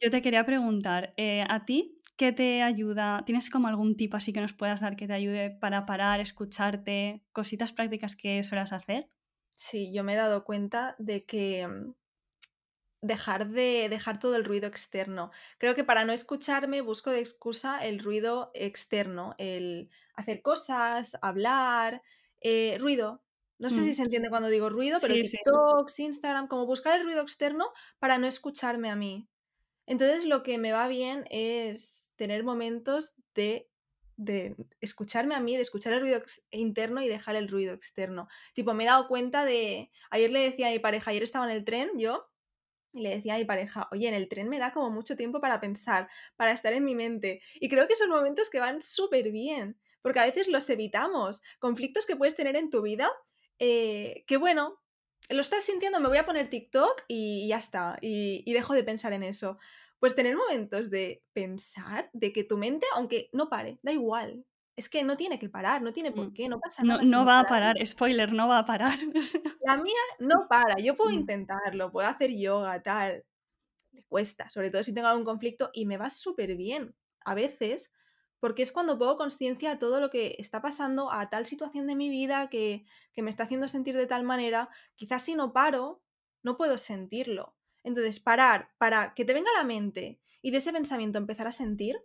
yo 0.00 0.10
te 0.10 0.22
quería 0.22 0.44
preguntar, 0.44 1.14
eh, 1.16 1.42
¿a 1.48 1.64
ti 1.64 1.98
qué 2.16 2.32
te 2.32 2.62
ayuda? 2.62 3.22
¿Tienes 3.24 3.48
como 3.48 3.68
algún 3.68 3.96
tip 3.96 4.14
así 4.14 4.32
que 4.32 4.40
nos 4.40 4.52
puedas 4.52 4.80
dar 4.80 4.96
que 4.96 5.06
te 5.06 5.14
ayude 5.14 5.50
para 5.50 5.86
parar, 5.86 6.20
escucharte, 6.20 7.22
cositas 7.32 7.72
prácticas 7.72 8.16
que 8.16 8.42
suelas 8.42 8.72
hacer? 8.72 9.08
Sí, 9.54 9.92
yo 9.92 10.04
me 10.04 10.12
he 10.12 10.16
dado 10.16 10.44
cuenta 10.44 10.94
de 10.98 11.24
que 11.24 11.66
mm, 11.66 11.94
dejar 13.00 13.48
de 13.48 13.88
dejar 13.88 14.18
todo 14.18 14.36
el 14.36 14.44
ruido 14.44 14.66
externo. 14.66 15.30
Creo 15.58 15.74
que 15.74 15.84
para 15.84 16.04
no 16.04 16.12
escucharme 16.12 16.80
busco 16.80 17.10
de 17.10 17.20
excusa 17.20 17.84
el 17.86 18.00
ruido 18.00 18.50
externo, 18.54 19.34
el 19.38 19.90
hacer 20.14 20.42
cosas, 20.42 21.16
hablar, 21.22 22.02
eh, 22.40 22.76
ruido. 22.80 23.22
No 23.58 23.70
sé 23.70 23.82
si 23.82 23.90
mm. 23.90 23.94
se 23.94 24.02
entiende 24.02 24.30
cuando 24.30 24.48
digo 24.48 24.68
ruido, 24.68 24.98
pero 25.00 25.14
TikTok, 25.14 25.90
Instagram, 25.96 26.48
como 26.48 26.66
buscar 26.66 26.98
el 26.98 27.04
ruido 27.04 27.22
externo 27.22 27.72
para 27.98 28.18
no 28.18 28.26
escucharme 28.26 28.90
a 28.90 28.96
mí. 28.96 29.28
Entonces 29.86 30.24
lo 30.24 30.42
que 30.42 30.58
me 30.58 30.72
va 30.72 30.86
bien 30.86 31.24
es 31.30 32.12
tener 32.16 32.44
momentos 32.44 33.14
de, 33.34 33.68
de 34.16 34.54
escucharme 34.80 35.34
a 35.34 35.40
mí, 35.40 35.56
de 35.56 35.62
escuchar 35.62 35.92
el 35.92 36.00
ruido 36.00 36.22
interno 36.50 37.00
y 37.00 37.08
dejar 37.08 37.36
el 37.36 37.48
ruido 37.48 37.74
externo. 37.74 38.28
Tipo, 38.54 38.74
me 38.74 38.84
he 38.84 38.86
dado 38.86 39.08
cuenta 39.08 39.44
de... 39.44 39.90
Ayer 40.10 40.30
le 40.30 40.40
decía 40.40 40.68
a 40.68 40.72
mi 40.72 40.78
pareja, 40.78 41.10
ayer 41.10 41.22
estaba 41.22 41.50
en 41.50 41.56
el 41.56 41.64
tren 41.64 41.90
yo 41.96 42.28
y 42.92 43.02
le 43.02 43.10
decía 43.10 43.34
a 43.34 43.38
mi 43.38 43.44
pareja, 43.44 43.88
oye, 43.92 44.08
en 44.08 44.14
el 44.14 44.28
tren 44.28 44.48
me 44.48 44.58
da 44.58 44.72
como 44.72 44.90
mucho 44.90 45.16
tiempo 45.16 45.40
para 45.40 45.60
pensar, 45.60 46.08
para 46.36 46.52
estar 46.52 46.72
en 46.72 46.84
mi 46.84 46.94
mente. 46.94 47.42
Y 47.54 47.68
creo 47.68 47.86
que 47.86 47.94
son 47.94 48.10
momentos 48.10 48.50
que 48.50 48.60
van 48.60 48.82
súper 48.82 49.30
bien, 49.30 49.78
porque 50.02 50.20
a 50.20 50.26
veces 50.26 50.48
los 50.48 50.68
evitamos. 50.70 51.42
Conflictos 51.58 52.06
que 52.06 52.16
puedes 52.16 52.36
tener 52.36 52.56
en 52.56 52.70
tu 52.70 52.82
vida, 52.82 53.10
eh, 53.58 54.24
que 54.26 54.36
bueno, 54.36 54.80
lo 55.28 55.40
estás 55.40 55.64
sintiendo, 55.64 56.00
me 56.00 56.08
voy 56.08 56.18
a 56.18 56.26
poner 56.26 56.48
TikTok 56.48 57.04
y 57.08 57.48
ya 57.48 57.58
está, 57.58 57.98
y, 58.00 58.50
dejo 58.52 58.74
de 58.74 58.84
pensar 58.84 59.12
en 59.12 59.22
eso. 59.22 59.58
Pues 59.98 60.14
tener 60.14 60.36
momentos 60.36 60.90
de 60.90 61.24
pensar, 61.32 62.08
de 62.12 62.32
que 62.32 62.44
tu 62.44 62.56
mente, 62.56 62.86
aunque 62.94 63.30
no 63.32 63.48
pare, 63.48 63.78
da 63.82 63.92
igual, 63.92 64.44
es 64.78 64.88
que 64.88 65.02
no 65.02 65.16
tiene 65.16 65.40
que 65.40 65.48
parar, 65.48 65.82
no 65.82 65.92
tiene 65.92 66.12
por 66.12 66.28
mm. 66.28 66.34
qué, 66.34 66.48
no 66.48 66.60
pasa 66.60 66.84
nada. 66.84 67.02
No, 67.02 67.24
va 67.24 67.40
a 67.40 67.44
parar, 67.44 67.84
spoiler, 67.84 68.32
no 68.32 68.46
va 68.46 68.58
a 68.58 68.64
parar. 68.64 68.96
La 69.66 69.76
mía 69.76 69.92
no 70.20 70.46
para, 70.48 70.76
yo 70.78 70.94
puedo 70.94 71.10
mm. 71.10 71.14
intentarlo, 71.14 71.90
puedo 71.90 72.06
hacer 72.06 72.30
yoga, 72.30 72.80
tal. 72.80 73.24
Le 73.90 74.04
cuesta, 74.04 74.48
sobre 74.48 74.70
todo 74.70 74.84
si 74.84 74.94
tengo 74.94 75.08
algún 75.08 75.24
conflicto 75.24 75.70
y 75.72 75.84
me 75.84 75.96
va 75.96 76.10
súper 76.10 76.54
bien 76.54 76.94
a 77.24 77.34
veces, 77.34 77.92
porque 78.38 78.62
es 78.62 78.70
cuando 78.70 78.96
pongo 79.00 79.16
conciencia 79.16 79.72
a 79.72 79.78
todo 79.80 80.00
lo 80.00 80.10
que 80.10 80.36
está 80.38 80.62
pasando, 80.62 81.10
a 81.10 81.28
tal 81.28 81.44
situación 81.44 81.88
de 81.88 81.96
mi 81.96 82.08
vida 82.08 82.48
que, 82.48 82.86
que 83.12 83.22
me 83.22 83.30
está 83.30 83.42
haciendo 83.42 83.66
sentir 83.66 83.96
de 83.96 84.06
tal 84.06 84.22
manera, 84.22 84.68
quizás 84.94 85.22
si 85.22 85.34
no 85.34 85.52
paro, 85.52 86.04
no 86.44 86.56
puedo 86.56 86.78
sentirlo. 86.78 87.56
Entonces, 87.82 88.20
parar 88.20 88.70
para 88.78 89.12
que 89.14 89.24
te 89.24 89.34
venga 89.34 89.50
a 89.56 89.58
la 89.58 89.64
mente 89.64 90.20
y 90.40 90.52
de 90.52 90.58
ese 90.58 90.72
pensamiento 90.72 91.18
empezar 91.18 91.48
a 91.48 91.52
sentir, 91.52 91.96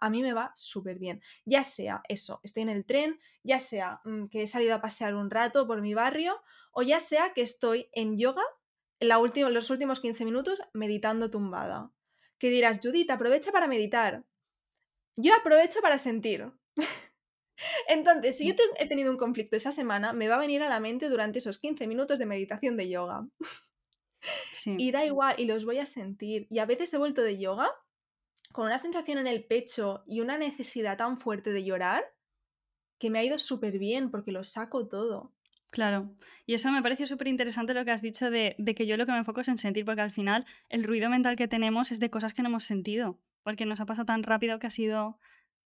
a 0.00 0.10
mí 0.10 0.22
me 0.22 0.32
va 0.32 0.52
súper 0.54 0.98
bien. 0.98 1.20
Ya 1.44 1.64
sea 1.64 2.02
eso, 2.08 2.40
estoy 2.42 2.62
en 2.62 2.68
el 2.68 2.84
tren, 2.84 3.18
ya 3.42 3.58
sea 3.58 4.00
mm, 4.04 4.26
que 4.26 4.42
he 4.42 4.46
salido 4.46 4.74
a 4.74 4.80
pasear 4.80 5.14
un 5.14 5.30
rato 5.30 5.66
por 5.66 5.80
mi 5.80 5.94
barrio, 5.94 6.40
o 6.72 6.82
ya 6.82 7.00
sea 7.00 7.32
que 7.34 7.42
estoy 7.42 7.88
en 7.92 8.16
yoga 8.18 8.42
en 9.00 9.08
la 9.08 9.18
última, 9.18 9.48
los 9.50 9.70
últimos 9.70 10.00
15 10.00 10.24
minutos 10.24 10.60
meditando 10.72 11.30
tumbada. 11.30 11.90
Que 12.38 12.50
dirás, 12.50 12.80
Judith, 12.82 13.10
aprovecha 13.10 13.52
para 13.52 13.66
meditar. 13.66 14.24
Yo 15.16 15.34
aprovecho 15.34 15.80
para 15.80 15.98
sentir. 15.98 16.52
Entonces, 17.88 18.36
si 18.36 18.46
yo 18.46 18.54
he 18.78 18.86
tenido 18.86 19.10
un 19.10 19.16
conflicto 19.16 19.56
esa 19.56 19.72
semana, 19.72 20.12
me 20.12 20.28
va 20.28 20.36
a 20.36 20.40
venir 20.40 20.62
a 20.62 20.68
la 20.68 20.78
mente 20.78 21.08
durante 21.08 21.40
esos 21.40 21.58
15 21.58 21.86
minutos 21.88 22.18
de 22.18 22.26
meditación 22.26 22.76
de 22.76 22.88
yoga. 22.88 23.26
Y 24.64 24.90
da 24.92 25.04
igual, 25.04 25.36
y 25.38 25.46
los 25.46 25.64
voy 25.64 25.78
a 25.78 25.86
sentir. 25.86 26.46
Y 26.50 26.58
a 26.58 26.66
veces 26.66 26.92
he 26.92 26.98
vuelto 26.98 27.22
de 27.22 27.38
yoga 27.38 27.70
con 28.52 28.66
una 28.66 28.78
sensación 28.78 29.18
en 29.18 29.26
el 29.26 29.44
pecho 29.44 30.02
y 30.06 30.20
una 30.20 30.38
necesidad 30.38 30.96
tan 30.96 31.18
fuerte 31.18 31.52
de 31.52 31.64
llorar 31.64 32.04
que 32.98 33.10
me 33.10 33.18
ha 33.18 33.24
ido 33.24 33.38
súper 33.38 33.78
bien 33.78 34.10
porque 34.10 34.32
lo 34.32 34.44
saco 34.44 34.88
todo. 34.88 35.32
Claro, 35.70 36.14
y 36.46 36.54
eso 36.54 36.72
me 36.72 36.82
parece 36.82 37.06
súper 37.06 37.28
interesante 37.28 37.74
lo 37.74 37.84
que 37.84 37.90
has 37.90 38.00
dicho 38.00 38.30
de, 38.30 38.56
de, 38.58 38.74
que 38.74 38.86
yo 38.86 38.96
lo 38.96 39.04
que 39.04 39.12
me 39.12 39.18
enfoco 39.18 39.42
es 39.42 39.48
en 39.48 39.58
sentir, 39.58 39.84
porque 39.84 40.00
al 40.00 40.10
final 40.10 40.46
el 40.70 40.82
ruido 40.82 41.10
mental 41.10 41.36
que 41.36 41.46
tenemos 41.46 41.92
es 41.92 42.00
de 42.00 42.10
cosas 42.10 42.32
que 42.32 42.42
no 42.42 42.48
hemos 42.48 42.64
sentido, 42.64 43.20
porque 43.42 43.66
nos 43.66 43.80
ha 43.80 43.86
pasado 43.86 44.06
tan 44.06 44.22
rápido 44.22 44.58
que 44.58 44.66
ha 44.66 44.70
sido... 44.70 45.18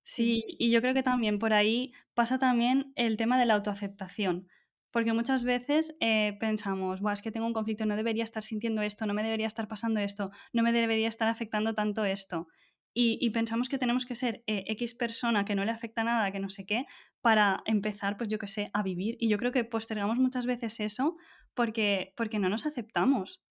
Sí, 0.03 0.45
y 0.59 0.73
yo 0.73 0.81
creo 0.81 0.95
que 0.95 1.05
también 1.05 1.38
por 1.38 1.53
ahí 1.53 1.92
pasa 2.14 2.40
también 2.40 2.92
el 2.97 3.16
tema 3.16 3.38
de 3.38 3.47
la 3.47 3.55
autoaceptación, 3.55 4.49
porque 4.90 5.12
muchas 5.12 5.45
veces 5.45 5.95
eh, 6.01 6.37
pensamos, 6.40 7.01
es 7.12 7.23
que 7.23 7.31
tengo 7.31 7.47
un 7.47 7.53
conflicto, 7.53 7.87
no 7.87 7.95
debería 7.95 8.25
estar 8.25 8.42
sintiendo 8.42 8.83
esto, 8.83 9.07
no 9.07 9.14
me 9.14 9.23
debería 9.23 9.47
estar 9.47 9.68
pasando 9.68 10.01
esto, 10.01 10.33
no 10.53 10.64
me 10.64 10.73
debería 10.73 11.07
estar 11.07 11.29
afectando 11.29 11.75
tanto 11.75 12.05
esto 12.05 12.49
y, 12.94 13.31
pensamos 13.31 13.70
que 13.70 13.78
tenemos 13.78 14.05
que 14.05 14.14
ser 14.14 14.44
eh, 14.46 14.64
X 14.68 14.94
persona 14.94 15.46
que 15.46 15.55
no 15.55 15.64
le 15.64 15.70
afecta 15.70 16.05
nada, 16.05 16.31
que 16.31 16.40
no 16.40 16.50
sé 16.50 16.66
qué, 16.66 16.85
para 17.22 17.62
empezar, 17.64 18.18
pues 18.18 18.28
yo 18.28 18.38
qué 18.38 18.48
sé, 18.48 18.70
a 18.74 18.83
vivir. 18.83 19.16
Y 19.18 19.31
yo 19.31 19.38
creo 19.38 19.50
que 19.50 19.64
postergamos 19.64 20.18
muchas 20.18 20.44
veces 20.44 20.78
eso 20.78 21.16
porque, 21.55 22.12
porque 22.16 22.38
no 22.38 22.50
nos 22.50 22.66
aceptamos. 22.66 23.42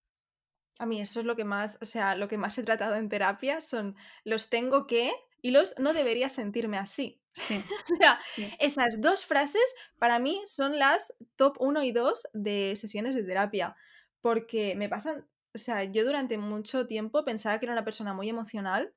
A 0.77 0.85
mí 0.85 1.01
eso 1.01 1.21
es 1.21 1.25
lo 1.25 1.35
que 1.35 1.43
más, 1.43 1.79
o 1.81 1.85
sea, 1.85 2.15
lo 2.15 2.27
que 2.27 2.37
más 2.37 2.57
he 2.57 2.63
tratado 2.63 2.95
en 2.95 3.09
terapia 3.09 3.61
son 3.61 3.95
los 4.23 4.49
tengo 4.49 4.85
que 4.85 5.11
y 5.41 5.51
los 5.51 5.73
no 5.79 5.93
debería 5.93 6.29
sentirme 6.29 6.77
así. 6.77 7.19
Sí. 7.33 7.55
o 7.93 7.95
sea, 7.95 8.19
esas 8.59 9.01
dos 9.01 9.25
frases 9.25 9.63
para 9.97 10.19
mí 10.19 10.39
son 10.45 10.77
las 10.77 11.15
top 11.35 11.57
1 11.59 11.83
y 11.83 11.91
2 11.91 12.27
de 12.33 12.75
sesiones 12.75 13.15
de 13.15 13.23
terapia. 13.23 13.75
Porque 14.21 14.75
me 14.75 14.87
pasan, 14.87 15.27
o 15.55 15.57
sea, 15.57 15.83
yo 15.85 16.05
durante 16.05 16.37
mucho 16.37 16.85
tiempo 16.85 17.25
pensaba 17.25 17.59
que 17.59 17.65
era 17.65 17.73
una 17.73 17.85
persona 17.85 18.13
muy 18.13 18.29
emocional 18.29 18.93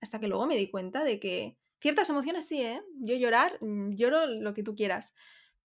hasta 0.00 0.20
que 0.20 0.28
luego 0.28 0.46
me 0.46 0.56
di 0.56 0.70
cuenta 0.70 1.04
de 1.04 1.18
que 1.20 1.58
ciertas 1.80 2.10
emociones 2.10 2.46
sí, 2.46 2.62
¿eh? 2.62 2.82
Yo 3.00 3.16
llorar, 3.16 3.58
mm, 3.60 3.94
lloro 3.94 4.26
lo 4.26 4.54
que 4.54 4.62
tú 4.62 4.74
quieras. 4.74 5.14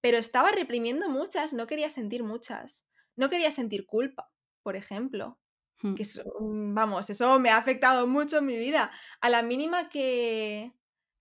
Pero 0.02 0.18
estaba 0.18 0.52
reprimiendo 0.52 1.10
muchas, 1.10 1.54
no 1.54 1.68
quería 1.68 1.90
sentir 1.90 2.24
muchas. 2.24 2.86
No 3.16 3.30
quería 3.30 3.52
sentir 3.52 3.86
culpa, 3.86 4.32
por 4.62 4.76
ejemplo. 4.76 5.40
Hmm. 5.82 5.96
Que 5.96 6.04
mm, 6.04 6.74
vamos, 6.74 7.10
eso 7.10 7.40
me 7.40 7.50
ha 7.50 7.58
afectado 7.58 8.08
mucho 8.08 8.40
en 8.40 8.46
mi 8.46 8.58
vida. 8.58 8.92
A 9.22 9.30
la 9.30 9.42
mínima 9.44 9.90
que, 9.90 10.74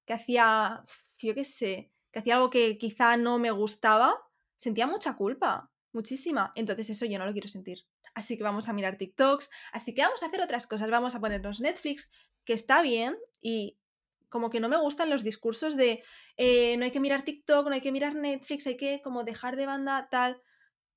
que 0.05 0.13
hacía, 0.13 0.85
yo 1.21 1.35
qué 1.35 1.45
sé, 1.45 1.93
que 2.11 2.19
hacía 2.19 2.35
algo 2.35 2.51
que 2.51 2.79
quizá 2.79 3.17
no 3.17 3.39
me 3.39 3.51
gustaba, 3.51 4.17
sentía 4.57 4.87
mucha 4.87 5.17
culpa, 5.17 5.71
muchísima. 5.93 6.53
Entonces 6.55 6.91
eso 6.91 7.07
yo 7.07 7.19
no 7.19 7.27
lo 7.27 7.33
quiero 7.33 7.49
sentir. 7.49 7.87
Así 8.15 8.37
que 8.37 8.45
vamos 8.45 8.69
a 8.69 8.73
mirar 8.73 8.99
TikToks, 8.99 9.49
así 9.73 9.95
que 9.95 10.03
vamos 10.03 10.23
a 10.23 10.27
hacer 10.27 10.43
otras 10.43 10.67
cosas, 10.67 10.91
vamos 10.91 11.15
a 11.15 11.21
ponernos 11.21 11.61
Netflix, 11.61 12.13
que 12.45 12.53
está 12.53 12.83
bien 12.83 13.17
y 13.41 13.79
como 14.29 14.51
que 14.51 14.61
no 14.61 14.69
me 14.69 14.79
gustan 14.79 15.11
los 15.11 15.23
discursos 15.23 15.77
de 15.77 16.03
eh, 16.37 16.77
no 16.79 16.85
hay 16.85 16.91
que 16.91 17.01
mirar 17.01 17.23
TikTok, 17.23 17.67
no 17.67 17.75
hay 17.75 17.81
que 17.81 17.93
mirar 17.93 18.15
Netflix, 18.15 18.67
hay 18.67 18.77
que 18.77 19.03
como 19.03 19.25
dejar 19.25 19.57
de 19.57 19.67
banda 19.67 20.09
tal. 20.11 20.41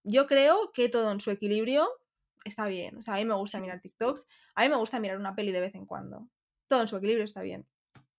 Yo 0.04 0.26
creo 0.28 0.72
que 0.74 0.88
todo 0.88 1.12
en 1.12 1.20
su 1.20 1.32
equilibrio 1.32 1.90
está 2.46 2.68
bien. 2.68 2.96
O 2.98 3.02
sea, 3.02 3.16
a 3.16 3.18
mí 3.18 3.26
me 3.26 3.36
gusta 3.36 3.60
mirar 3.60 3.82
TikToks, 3.82 4.28
a 4.56 4.64
mí 4.64 4.70
me 4.70 4.78
gusta 4.78 5.00
mirar 5.00 5.18
una 5.18 5.36
peli 5.36 5.52
de 5.52 5.60
vez 5.60 5.76
en 5.76 5.86
cuando. 5.86 6.30
Todo 6.68 6.82
en 6.82 6.88
su 6.88 6.96
equilibrio 6.96 7.26
está 7.26 7.42
bien. 7.42 7.68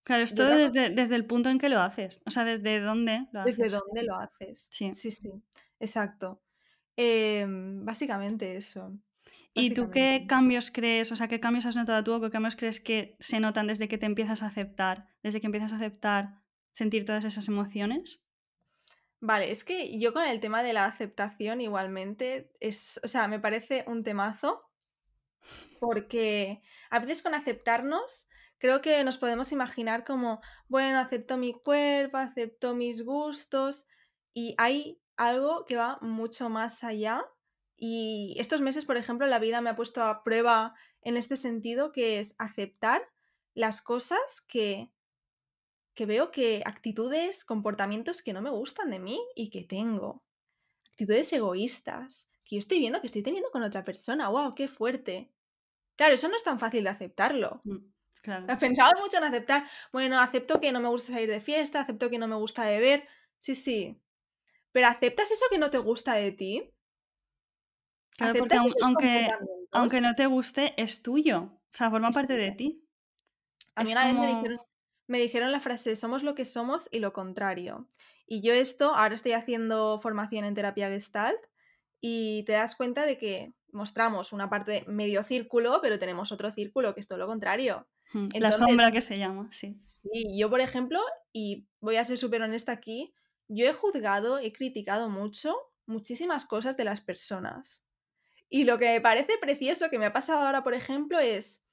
Claro, 0.03 0.23
es 0.23 0.35
todo 0.35 0.55
desde, 0.55 0.89
desde, 0.89 1.15
el 1.15 1.25
punto 1.25 1.49
en 1.49 1.57
que 1.57 1.67
lo 1.67 1.81
haces. 1.81 2.21
O 2.25 2.31
sea, 2.31 2.45
desde 2.45 2.79
dónde 2.79 3.27
lo 3.33 3.41
haces. 3.41 3.57
Desde 3.57 3.77
dónde 3.77 4.03
lo 4.03 4.15
haces. 4.15 4.67
Sí, 4.71 4.93
sí, 4.95 5.11
sí. 5.11 5.31
Exacto. 5.79 6.41
Em, 6.95 7.83
básicamente 7.83 8.55
eso. 8.55 8.97
¿Y 9.53 9.73
tú 9.73 9.89
qué 9.89 10.25
cambios 10.27 10.69
crees, 10.69 11.11
o 11.11 11.15
sea, 11.15 11.27
qué 11.27 11.39
cambios 11.39 11.65
has 11.65 11.75
notado 11.75 12.03
tú 12.03 12.13
o 12.13 12.21
qué 12.21 12.29
cambios 12.29 12.55
crees 12.55 12.79
que 12.79 13.15
se 13.19 13.39
notan 13.39 13.67
desde 13.67 13.87
que 13.87 13.97
te 13.97 14.05
empiezas 14.05 14.43
a 14.43 14.47
aceptar, 14.47 15.09
desde 15.23 15.41
que 15.41 15.47
empiezas 15.47 15.73
a 15.73 15.77
aceptar 15.77 16.41
sentir 16.73 17.05
todas 17.05 17.25
esas 17.25 17.47
emociones? 17.47 18.21
Vale, 19.19 19.49
es 19.49 19.63
que 19.63 19.97
yo 19.99 20.13
con 20.13 20.27
el 20.27 20.39
tema 20.39 20.61
de 20.61 20.73
la 20.73 20.85
aceptación 20.85 21.59
igualmente 21.59 22.51
es, 22.59 22.99
o 23.03 23.07
sea, 23.07 23.27
me 23.27 23.39
parece 23.39 23.83
un 23.87 24.03
temazo 24.03 24.69
porque 25.79 26.61
a 26.91 26.99
veces 26.99 27.23
con 27.23 27.33
aceptarnos 27.33 28.27
creo 28.59 28.81
que 28.81 29.03
nos 29.03 29.17
podemos 29.17 29.51
imaginar 29.51 30.03
como, 30.03 30.41
bueno, 30.67 30.99
acepto 30.99 31.37
mi 31.37 31.53
cuerpo, 31.53 32.17
acepto 32.17 32.75
mis 32.75 33.03
gustos 33.03 33.87
y 34.33 34.53
hay 34.59 35.01
algo 35.15 35.65
que 35.65 35.77
va 35.77 35.97
mucho 36.01 36.49
más 36.49 36.83
allá 36.83 37.25
y 37.77 38.35
estos 38.39 38.61
meses, 38.61 38.85
por 38.85 38.97
ejemplo, 38.97 39.27
la 39.27 39.37
vida 39.39 39.61
me 39.61 39.69
ha 39.69 39.75
puesto 39.75 40.03
a 40.03 40.23
prueba 40.23 40.73
en 41.01 41.15
este 41.15 41.37
sentido, 41.37 41.91
que 41.91 42.19
es 42.19 42.35
aceptar 42.39 43.03
las 43.53 43.83
cosas 43.83 44.41
que, 44.47 44.91
que 45.93 46.07
veo 46.07 46.31
que 46.31 46.63
actitudes, 46.65 47.45
comportamientos 47.45 48.23
que 48.23 48.33
no 48.33 48.41
me 48.41 48.49
gustan 48.49 48.89
de 48.89 48.99
mí 48.99 49.19
y 49.35 49.51
que 49.51 49.63
tengo. 49.63 50.23
Actitudes 50.91 51.31
egoístas, 51.33 52.31
que 52.43 52.55
yo 52.55 52.59
estoy 52.59 52.79
viendo 52.79 52.99
que 52.99 53.07
estoy 53.07 53.21
teniendo 53.21 53.51
con 53.51 53.61
otra 53.61 53.83
persona. 53.83 54.29
¡Wow! 54.29 54.55
¡Qué 54.55 54.67
fuerte! 54.67 55.31
Claro, 55.95 56.15
eso 56.15 56.29
no 56.29 56.35
es 56.35 56.43
tan 56.43 56.59
fácil 56.59 56.83
de 56.83 56.89
aceptarlo. 56.89 57.61
Mm, 57.63 57.77
claro. 58.23 58.47
Pensaba 58.59 58.91
mucho 58.99 59.17
en 59.17 59.23
aceptar. 59.23 59.67
Bueno, 59.91 60.19
acepto 60.19 60.59
que 60.59 60.71
no 60.71 60.79
me 60.79 60.89
gusta 60.89 61.13
salir 61.13 61.29
de 61.29 61.41
fiesta, 61.41 61.81
acepto 61.81 62.09
que 62.09 62.17
no 62.17 62.27
me 62.27 62.35
gusta 62.35 62.65
beber. 62.65 63.07
Sí, 63.39 63.53
sí. 63.53 64.01
Pero 64.71 64.87
¿aceptas 64.87 65.31
eso 65.31 65.45
que 65.51 65.59
no 65.59 65.69
te 65.69 65.77
gusta 65.77 66.15
de 66.15 66.31
ti? 66.31 66.73
Claro, 68.15 68.39
porque 68.39 68.57
aunque, 68.81 69.27
aunque 69.71 70.01
no 70.01 70.15
te 70.15 70.25
guste, 70.25 70.73
es 70.81 71.01
tuyo. 71.01 71.51
O 71.73 71.77
sea, 71.77 71.89
forma 71.89 72.11
parte 72.11 72.33
de 72.33 72.51
ti. 72.51 72.83
A 73.75 73.83
mí 73.83 73.91
una 73.91 74.05
vez 74.05 74.15
me 74.15 74.27
dijeron, 74.27 74.59
me 75.07 75.19
dijeron 75.19 75.51
la 75.51 75.59
frase, 75.59 75.95
somos 75.95 76.23
lo 76.23 76.35
que 76.35 76.45
somos 76.45 76.89
y 76.91 76.99
lo 76.99 77.13
contrario. 77.13 77.87
Y 78.25 78.41
yo 78.41 78.53
esto, 78.53 78.93
ahora 78.95 79.15
estoy 79.15 79.33
haciendo 79.33 79.99
formación 80.01 80.45
en 80.45 80.53
terapia 80.53 80.89
gestalt 80.89 81.39
y 82.01 82.43
te 82.43 82.53
das 82.53 82.75
cuenta 82.75 83.05
de 83.05 83.17
que 83.17 83.53
mostramos 83.71 84.33
una 84.33 84.49
parte 84.49 84.83
medio 84.87 85.23
círculo, 85.23 85.79
pero 85.81 85.99
tenemos 85.99 86.31
otro 86.31 86.51
círculo 86.51 86.93
que 86.93 86.99
es 86.99 87.07
todo 87.07 87.19
lo 87.19 87.27
contrario. 87.27 87.87
la 88.33 88.51
sombra 88.51 88.91
que 88.91 89.01
se 89.01 89.17
llama, 89.17 89.49
sí. 89.51 89.79
Sí, 89.85 90.37
yo 90.37 90.49
por 90.49 90.61
ejemplo, 90.61 90.99
y 91.31 91.67
voy 91.79 91.97
a 91.97 92.05
ser 92.05 92.17
súper 92.17 92.41
honesta 92.41 92.71
aquí, 92.71 93.13
yo 93.47 93.65
he 93.65 93.73
juzgado, 93.73 94.39
he 94.39 94.51
criticado 94.51 95.09
mucho, 95.09 95.55
muchísimas 95.85 96.45
cosas 96.45 96.75
de 96.75 96.83
las 96.83 97.01
personas. 97.01 97.86
Y 98.49 98.63
lo 98.63 98.77
que 98.77 98.87
me 98.87 99.01
parece 99.01 99.37
precioso 99.37 99.89
que 99.89 99.99
me 99.99 100.05
ha 100.05 100.13
pasado 100.13 100.45
ahora, 100.45 100.63
por 100.63 100.73
ejemplo, 100.73 101.19
es, 101.19 101.65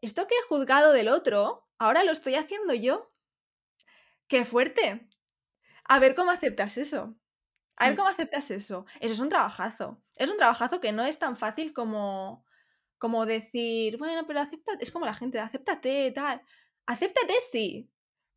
esto 0.00 0.26
que 0.26 0.34
he 0.34 0.48
juzgado 0.48 0.92
del 0.92 1.08
otro, 1.08 1.68
ahora 1.78 2.04
lo 2.04 2.12
estoy 2.12 2.34
haciendo 2.36 2.74
yo. 2.74 3.12
¡Qué 4.28 4.44
fuerte! 4.44 5.08
A 5.84 5.98
ver 5.98 6.14
cómo 6.14 6.30
aceptas 6.30 6.78
eso. 6.78 7.16
A 7.76 7.86
ver 7.86 7.94
mm. 7.94 7.96
cómo 7.96 8.08
aceptas 8.08 8.50
eso. 8.50 8.86
Eso 9.00 9.14
es 9.14 9.20
un 9.20 9.28
trabajazo. 9.28 10.02
Es 10.16 10.30
un 10.30 10.36
trabajazo 10.36 10.80
que 10.80 10.92
no 10.92 11.04
es 11.04 11.18
tan 11.18 11.36
fácil 11.36 11.72
como, 11.72 12.44
como 12.98 13.26
decir, 13.26 13.98
bueno, 13.98 14.26
pero 14.26 14.40
acepta, 14.40 14.72
es 14.80 14.92
como 14.92 15.06
la 15.06 15.14
gente, 15.14 15.40
acéptate, 15.40 16.12
tal. 16.12 16.42
Acéptate, 16.86 17.34
sí, 17.50 17.92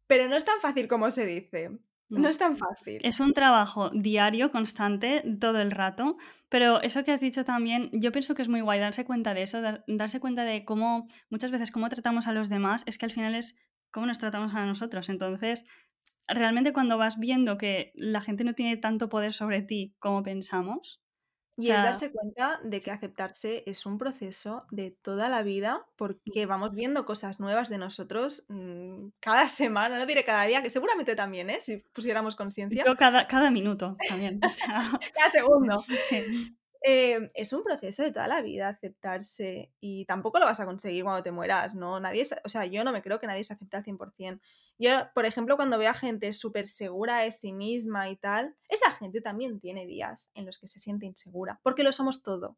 pero 0.08 0.28
no 0.28 0.36
es 0.36 0.46
tan 0.46 0.60
fácil 0.60 0.88
como 0.88 1.12
se 1.12 1.26
dice. 1.26 1.72
No. 2.10 2.30
es 2.30 2.38
tan 2.38 2.56
fácil. 2.56 3.00
Es 3.04 3.20
un 3.20 3.34
trabajo 3.34 3.90
diario, 3.90 4.52
constante, 4.52 5.24
todo 5.40 5.60
el 5.60 5.72
rato, 5.72 6.18
pero 6.50 6.82
eso 6.82 7.04
que 7.04 7.12
has 7.12 7.20
dicho 7.20 7.44
también, 7.46 7.90
yo 7.94 8.12
pienso 8.12 8.36
que 8.36 8.42
es 8.42 8.50
muy 8.50 8.62
guay 8.62 8.80
darse 8.80 9.06
cuenta 9.06 9.34
de 9.34 9.44
eso, 9.44 9.62
darse 9.88 10.20
cuenta 10.20 10.44
de 10.44 10.66
cómo 10.66 11.08
muchas 11.30 11.52
veces 11.52 11.72
cómo 11.72 11.90
tratamos 11.90 12.28
a 12.28 12.34
los 12.34 12.50
demás, 12.50 12.84
es 12.86 12.98
que 12.98 13.06
al 13.06 13.12
final 13.12 13.34
es 13.36 13.58
cómo 13.92 14.06
nos 14.06 14.20
tratamos 14.20 14.54
a 14.54 14.66
nosotros. 14.66 15.10
Entonces, 15.10 15.66
realmente 16.28 16.74
cuando 16.74 16.98
vas 16.98 17.20
viendo 17.20 17.58
que 17.58 17.92
la 17.96 18.22
gente 18.22 18.44
no 18.44 18.54
tiene 18.54 18.78
tanto 18.78 19.10
poder 19.10 19.34
sobre 19.34 19.62
ti 19.62 19.96
como 20.00 20.22
pensamos, 20.24 21.02
y 21.58 21.72
es 21.72 21.82
darse 21.82 22.12
cuenta 22.12 22.60
de 22.64 22.82
que 22.82 22.92
aceptarse 22.92 23.64
es 23.66 23.86
un 23.86 23.98
proceso 23.98 24.66
de 24.72 24.92
toda 24.92 25.30
la 25.30 25.42
vida 25.42 25.86
porque 25.96 26.46
vamos 26.46 26.74
viendo 26.74 27.06
cosas 27.06 27.40
nuevas 27.40 27.70
de 27.70 27.78
nosotros 27.78 28.44
mm, 28.50 29.08
cada 29.20 29.50
semana, 29.50 29.98
no 29.98 30.06
diré 30.06 30.24
cada 30.24 30.44
día, 30.44 30.62
que 30.62 30.70
seguramente 30.70 31.16
también, 31.16 31.50
¿eh? 31.50 31.60
Si 31.62 31.78
pusiéramos 31.78 32.36
conciencia. 32.36 32.84
Yo 32.86 32.96
cada, 32.96 33.28
cada 33.28 33.52
minuto 33.52 33.96
también. 34.08 34.40
cada 35.14 35.32
segundo. 35.32 35.86
Sí. 36.06 36.56
Em, 36.82 37.32
es 37.34 37.52
un 37.54 37.64
proceso 37.64 38.04
de 38.04 38.12
toda 38.12 38.28
la 38.28 38.42
vida 38.42 38.68
aceptarse 38.68 39.72
y 39.80 40.06
tampoco 40.06 40.40
lo 40.40 40.46
vas 40.46 40.60
a 40.60 40.66
conseguir 40.66 41.04
cuando 41.04 41.24
te 41.24 41.32
mueras, 41.32 41.76
¿no? 41.76 42.00
Nadie, 42.00 42.24
o 42.44 42.50
sea, 42.50 42.66
yo 42.66 42.84
no 42.84 42.92
me 42.92 43.02
creo 43.02 43.20
que 43.20 43.28
nadie 43.28 43.44
se 43.44 43.54
acepte 43.54 43.78
al 43.78 43.84
100%. 43.84 44.40
Yo, 44.78 45.08
por 45.14 45.26
ejemplo, 45.26 45.56
cuando 45.56 45.78
veo 45.78 45.90
a 45.90 45.94
gente 45.94 46.32
súper 46.34 46.68
segura 46.68 47.20
de 47.20 47.32
sí 47.32 47.54
misma 47.54 48.10
y 48.10 48.18
tal, 48.18 48.56
esa 48.68 48.92
gente 48.92 49.22
también 49.22 49.60
tiene 49.60 49.86
días 49.86 50.30
en 50.34 50.46
los 50.46 50.60
que 50.60 50.68
se 50.68 50.80
siente 50.80 51.06
insegura, 51.06 51.60
porque 51.64 51.84
lo 51.84 51.92
somos 51.94 52.22
todo. 52.22 52.58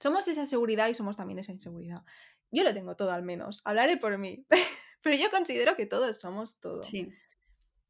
Somos 0.00 0.28
esa 0.28 0.46
seguridad 0.46 0.88
y 0.88 0.94
somos 0.94 1.16
también 1.16 1.38
esa 1.38 1.52
inseguridad. 1.52 2.02
Yo 2.50 2.64
lo 2.64 2.72
tengo 2.72 2.96
todo 2.96 3.12
al 3.12 3.22
menos, 3.22 3.60
hablaré 3.64 3.96
por 3.96 4.16
mí, 4.18 4.46
pero 5.02 5.16
yo 5.16 5.30
considero 5.30 5.74
que 5.74 5.86
todos 5.86 6.18
somos 6.18 6.58
todo. 6.60 6.82
Sí. 6.82 7.12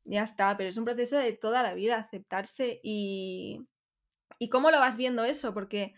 Ya 0.04 0.22
está, 0.22 0.56
pero 0.56 0.70
es 0.70 0.76
un 0.76 0.84
proceso 0.84 1.16
de 1.16 1.32
toda 1.32 1.62
la 1.62 1.74
vida, 1.74 1.96
aceptarse 1.96 2.80
y... 2.82 3.66
¿Y 4.38 4.48
cómo 4.48 4.70
lo 4.70 4.80
vas 4.80 4.96
viendo 4.96 5.24
eso? 5.24 5.54
Porque 5.54 5.94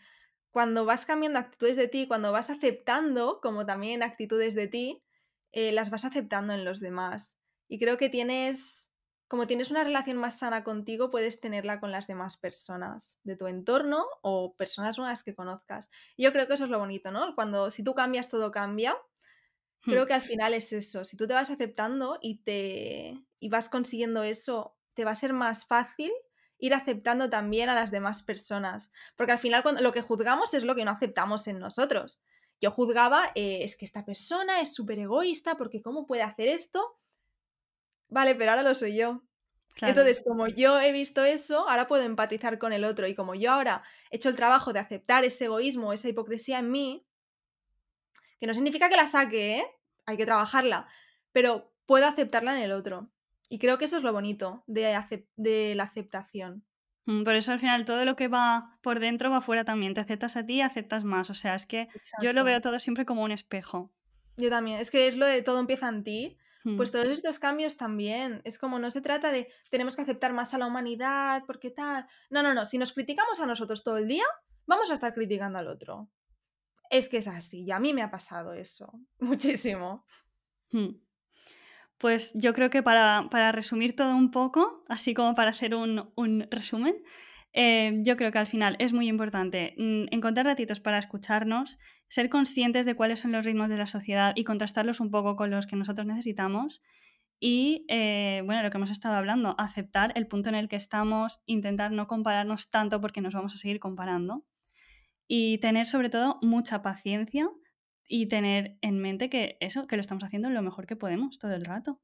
cuando 0.51 0.85
vas 0.85 1.07
cambiando 1.07 1.38
actitudes 1.38 1.77
de 1.77 1.88
ti, 1.88 2.07
cuando 2.07 2.33
vas 2.33 2.51
aceptando, 2.51 3.40
como 3.42 3.66
también 3.66 4.03
actitudes 4.03 4.55
de 4.55 4.68
ti, 4.68 5.05
eh, 5.53 5.73
las 5.73 5.90
vas 5.90 6.05
aceptando 6.05 6.53
en 6.55 6.64
los 6.64 6.81
demás. 6.81 7.38
Y 7.68 7.79
creo 7.79 7.97
que 7.97 8.09
tienes, 8.09 8.92
como 9.29 9.47
tienes 9.47 9.70
una 9.70 9.85
relación 9.85 10.16
más 10.16 10.38
sana 10.38 10.64
contigo, 10.64 11.11
puedes 11.11 11.40
tenerla 11.40 11.81
con 11.81 11.90
las 11.92 12.07
demás 12.07 12.37
personas 12.37 13.20
de 13.25 13.37
tu 13.37 13.47
entorno 13.49 14.07
o 14.23 14.55
personas 14.57 14.99
nuevas 14.99 15.25
que 15.25 15.35
conozcas. 15.35 15.90
Yo 16.16 16.33
creo 16.33 16.47
que 16.47 16.55
eso 16.55 16.64
es 16.64 16.70
lo 16.70 16.79
bonito, 16.79 17.11
¿no? 17.11 17.35
Cuando 17.35 17.70
si 17.70 17.83
tú 17.83 17.94
cambias, 17.94 18.29
todo 18.29 18.53
cambia. 18.53 18.97
Creo 19.87 20.07
Hmm. 20.07 20.09
que 20.09 20.14
al 20.14 20.23
final 20.23 20.55
es 20.55 20.73
eso. 20.73 21.05
Si 21.05 21.16
tú 21.16 21.27
te 21.27 21.35
vas 21.35 21.51
aceptando 21.51 22.18
y 22.23 22.42
te 22.42 23.18
y 23.38 23.49
vas 23.51 23.68
consiguiendo 23.68 24.23
eso, 24.23 24.79
te 24.94 25.05
va 25.05 25.11
a 25.12 25.14
ser 25.14 25.33
más 25.35 25.66
fácil 25.66 26.11
ir 26.59 26.75
aceptando 26.75 27.31
también 27.31 27.69
a 27.69 27.75
las 27.75 27.90
demás 27.90 28.23
personas. 28.23 28.93
Porque 29.17 29.33
al 29.33 29.38
final 29.38 29.62
cuando, 29.62 29.83
lo 29.83 29.93
que 29.93 30.03
juzgamos 30.03 30.55
es 30.55 30.64
lo 30.64 30.75
que 30.75 30.85
no 30.85 30.90
aceptamos 30.90 31.47
en 31.47 31.59
nosotros. 31.59 32.23
Yo 32.61 32.71
juzgaba, 32.71 33.31
eh, 33.35 33.61
es 33.62 33.77
que 33.77 33.85
esta 33.85 34.05
persona 34.05 34.61
es 34.61 34.75
súper 34.75 34.99
egoísta 34.99 35.57
porque 35.57 35.83
¿cómo 35.83 36.07
puede 36.07 36.23
hacer 36.23 36.49
esto? 36.49 36.99
Vale, 38.09 38.35
pero 38.35 38.53
ahora 38.53 38.62
lo 38.62 38.75
soy 38.75 38.97
yo. 38.97 39.23
Claro. 39.75 39.90
Entonces, 39.90 40.23
como 40.25 40.47
yo 40.47 40.81
he 40.81 40.93
visto 40.93 41.25
eso, 41.25 41.69
ahora 41.69 41.88
puedo 41.88 42.05
empatizar 42.05 42.59
con 42.59 42.73
el 42.73 42.85
otro. 42.85 43.09
Y 43.09 43.14
como 43.14 43.35
yo 43.35 43.53
ahora 43.53 43.83
he 44.11 44.17
hecho 44.17 44.29
el 44.29 44.37
trabajo 44.37 44.73
de 44.73 44.79
aceptar 44.79 45.25
ese 45.25 45.47
egoísmo, 45.47 45.93
esa 45.93 46.09
hipocresía 46.09 46.61
en 46.61 46.71
mí, 46.71 47.07
que 48.38 48.47
no 48.47 48.55
significa 48.55 48.88
que 48.88 48.97
la 48.97 49.07
saque, 49.07 49.59
¿eh? 49.59 49.67
Hay 50.07 50.17
que 50.17 50.27
trabajarla, 50.27 50.87
pero 51.33 51.73
puedo 51.87 52.07
aceptarla 52.07 52.57
en 52.57 52.62
el 52.62 52.73
otro. 52.73 53.11
Y 53.55 53.59
creo 53.61 53.79
que 53.79 53.85
eso 53.85 53.97
es 53.99 54.03
lo 54.03 54.12
bonito 54.12 54.64
de, 54.67 54.95
acep- 54.97 55.29
de 55.37 55.75
la 55.77 55.85
aceptación. 55.85 56.64
Mm, 57.07 57.23
Por 57.23 57.37
eso 57.37 57.53
al 57.53 57.61
final 57.61 57.85
todo 57.85 58.05
lo 58.05 58.17
que 58.17 58.27
va 58.27 58.79
por 58.83 58.99
dentro 58.99 59.31
va 59.31 59.40
fuera 59.40 59.64
también. 59.64 59.95
Te 59.95 60.01
aceptas 60.01 60.37
a 60.37 60.45
ti 60.45 60.55
y 60.55 60.61
aceptas 60.61 61.05
más. 61.05 61.31
O 61.31 61.35
sea, 61.35 61.55
es 61.55 61.64
que 61.64 61.87
yo 62.21 62.33
lo 62.33 62.43
veo 62.43 62.61
todo 62.61 62.81
siempre 62.81 63.05
como 63.07 63.23
un 63.23 63.31
espejo. 63.31 63.93
Yo 64.37 64.51
también. 64.51 64.81
Es 64.81 64.90
que 64.90 65.07
es 65.07 65.17
lo 65.17 65.25
de 65.27 65.43
todo 65.43 65.61
empieza 65.61 65.88
en 65.88 66.03
ti. 66.03 66.37
Mm, 66.64 66.77
Pues 66.77 66.90
todos 66.90 67.07
estos 67.07 67.38
cambios 67.38 67.77
también. 67.77 68.40
Es 68.45 68.59
como 68.59 68.81
no 68.81 68.90
se 68.90 69.01
trata 69.03 69.31
de 69.31 69.47
tenemos 69.71 69.95
que 69.95 70.03
aceptar 70.03 70.33
más 70.33 70.53
a 70.53 70.59
la 70.59 70.67
humanidad, 70.67 71.45
porque 71.47 71.71
tal. 71.71 72.09
No, 72.31 72.43
no, 72.43 72.55
no. 72.55 72.67
Si 72.67 72.77
nos 72.77 72.93
criticamos 72.93 73.38
a 73.38 73.47
nosotros 73.47 73.85
todo 73.85 73.99
el 73.99 74.09
día, 74.09 74.25
vamos 74.67 74.90
a 74.90 74.95
estar 74.95 75.14
criticando 75.14 75.61
al 75.61 75.69
otro. 75.69 76.11
Es 76.90 77.09
que 77.09 77.19
es 77.19 77.29
así. 77.29 77.62
Y 77.62 77.71
a 77.71 77.79
mí 77.79 77.93
me 77.95 78.03
ha 78.03 78.11
pasado 78.11 78.53
eso. 78.55 78.99
Muchísimo. 79.21 80.05
mm. 80.73 80.88
Pues 82.05 82.33
yo 82.35 82.53
creo 82.53 82.69
que 82.69 82.83
para, 82.83 83.29
para 83.31 83.51
resumir 83.51 83.97
todo 83.97 84.14
un 84.14 84.31
poco, 84.31 84.85
así 84.90 85.14
como 85.14 85.35
para 85.35 85.53
hacer 85.53 85.75
un, 85.75 86.11
un 86.17 86.47
resumen, 86.51 86.97
eh, 87.55 87.99
yo 88.03 88.19
creo 88.19 88.31
que 88.31 88.37
al 88.37 88.47
final 88.47 88.77
es 88.79 88.93
muy 88.93 89.09
importante 89.09 89.75
mm, 89.79 90.09
encontrar 90.11 90.45
ratitos 90.45 90.81
para 90.81 90.99
escucharnos, 90.99 91.79
ser 92.09 92.29
conscientes 92.29 92.85
de 92.85 92.95
cuáles 92.95 93.21
son 93.21 93.33
los 93.33 93.47
ritmos 93.47 93.71
de 93.71 93.79
la 93.79 93.87
sociedad 93.87 94.35
y 94.37 94.45
contrastarlos 94.45 95.01
un 95.01 95.11
poco 95.11 95.35
con 95.35 95.51
los 95.51 95.67
que 95.67 95.77
nosotros 95.77 96.07
necesitamos. 96.07 96.83
Y 97.40 97.87
eh, 97.88 98.43
bueno, 98.45 98.62
lo 98.62 98.69
que 98.69 98.77
hemos 98.77 98.90
estado 98.90 99.14
hablando, 99.14 99.55
aceptar 99.57 100.12
el 100.14 100.27
punto 100.27 100.51
en 100.51 100.57
el 100.57 100.69
que 100.69 100.77
estamos, 100.77 101.40
intentar 101.47 101.90
no 101.90 102.07
compararnos 102.07 102.69
tanto 102.69 103.01
porque 103.01 103.23
nos 103.23 103.33
vamos 103.33 103.55
a 103.55 103.57
seguir 103.57 103.81
comparando. 103.81 104.45
Y 105.27 105.57
tener 105.57 105.87
sobre 105.87 106.11
todo 106.11 106.38
mucha 106.43 106.83
paciencia 106.83 107.49
y 108.07 108.27
tener 108.27 108.79
en 108.81 108.99
mente 108.99 109.31
que 109.31 109.57
eso, 109.61 109.87
que 109.87 109.97
lo 109.97 110.01
estamos 110.01 110.25
haciendo 110.25 110.51
lo 110.51 110.62
mejor 110.62 110.87
que 110.87 110.97
podemos 110.97 111.38
todo 111.38 111.55
el 111.55 111.64
rato. 111.64 112.01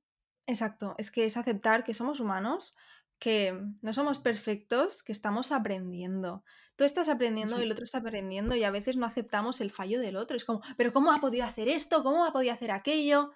Exacto. 0.47 0.95
Es 0.99 1.11
que 1.11 1.25
es 1.25 1.37
aceptar 1.37 1.85
que 1.85 1.95
somos 1.95 2.21
humanos, 2.21 2.75
que 3.19 3.55
no 3.83 3.93
somos 3.93 4.19
perfectos, 4.19 5.03
que 5.03 5.13
estamos 5.13 5.53
aprendiendo. 5.53 6.43
Tú 6.77 6.85
estás 6.85 7.09
aprendiendo 7.09 7.61
y 7.61 7.65
el 7.65 7.73
otro 7.73 7.85
está 7.85 7.99
aprendiendo 7.99 8.57
y 8.57 8.65
a 8.65 8.71
veces 8.71 8.97
no 8.97 9.05
aceptamos 9.05 9.61
el 9.61 9.71
fallo 9.71 10.01
del 10.01 10.17
otro. 10.17 10.37
Es 10.37 10.47
como, 10.47 10.63
pero 10.77 10.93
¿cómo 10.93 11.13
ha 11.13 11.19
podido 11.21 11.45
hacer 11.45 11.69
esto? 11.69 12.03
¿Cómo 12.03 12.25
ha 12.25 12.33
podido 12.33 12.55
hacer 12.55 12.71
aquello? 12.71 13.33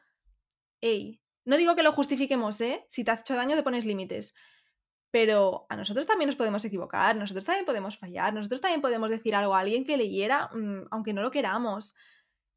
Ey, 0.81 1.20
no 1.44 1.59
digo 1.59 1.77
que 1.77 1.83
lo 1.83 1.92
justifiquemos, 1.92 2.61
¿eh? 2.62 2.87
Si 2.88 3.05
te 3.05 3.11
has 3.11 3.20
hecho 3.20 3.37
daño, 3.37 3.57
te 3.57 3.62
pones 3.62 3.85
límites. 3.85 4.35
Pero 5.11 5.66
a 5.68 5.77
nosotros 5.77 6.07
también 6.07 6.29
nos 6.29 6.37
podemos 6.37 6.64
equivocar, 6.64 7.14
nosotros 7.14 7.44
también 7.44 7.66
podemos 7.66 7.98
fallar, 7.98 8.33
nosotros 8.35 8.61
también 8.61 8.81
podemos 8.81 9.11
decir 9.11 9.37
algo 9.37 9.55
a 9.55 9.61
alguien 9.61 9.85
que 9.85 9.96
leyera, 9.96 10.48
mm, 10.53 10.88
aunque 10.90 11.12
no 11.12 11.22
lo 11.22 11.31
queramos. 11.31 11.94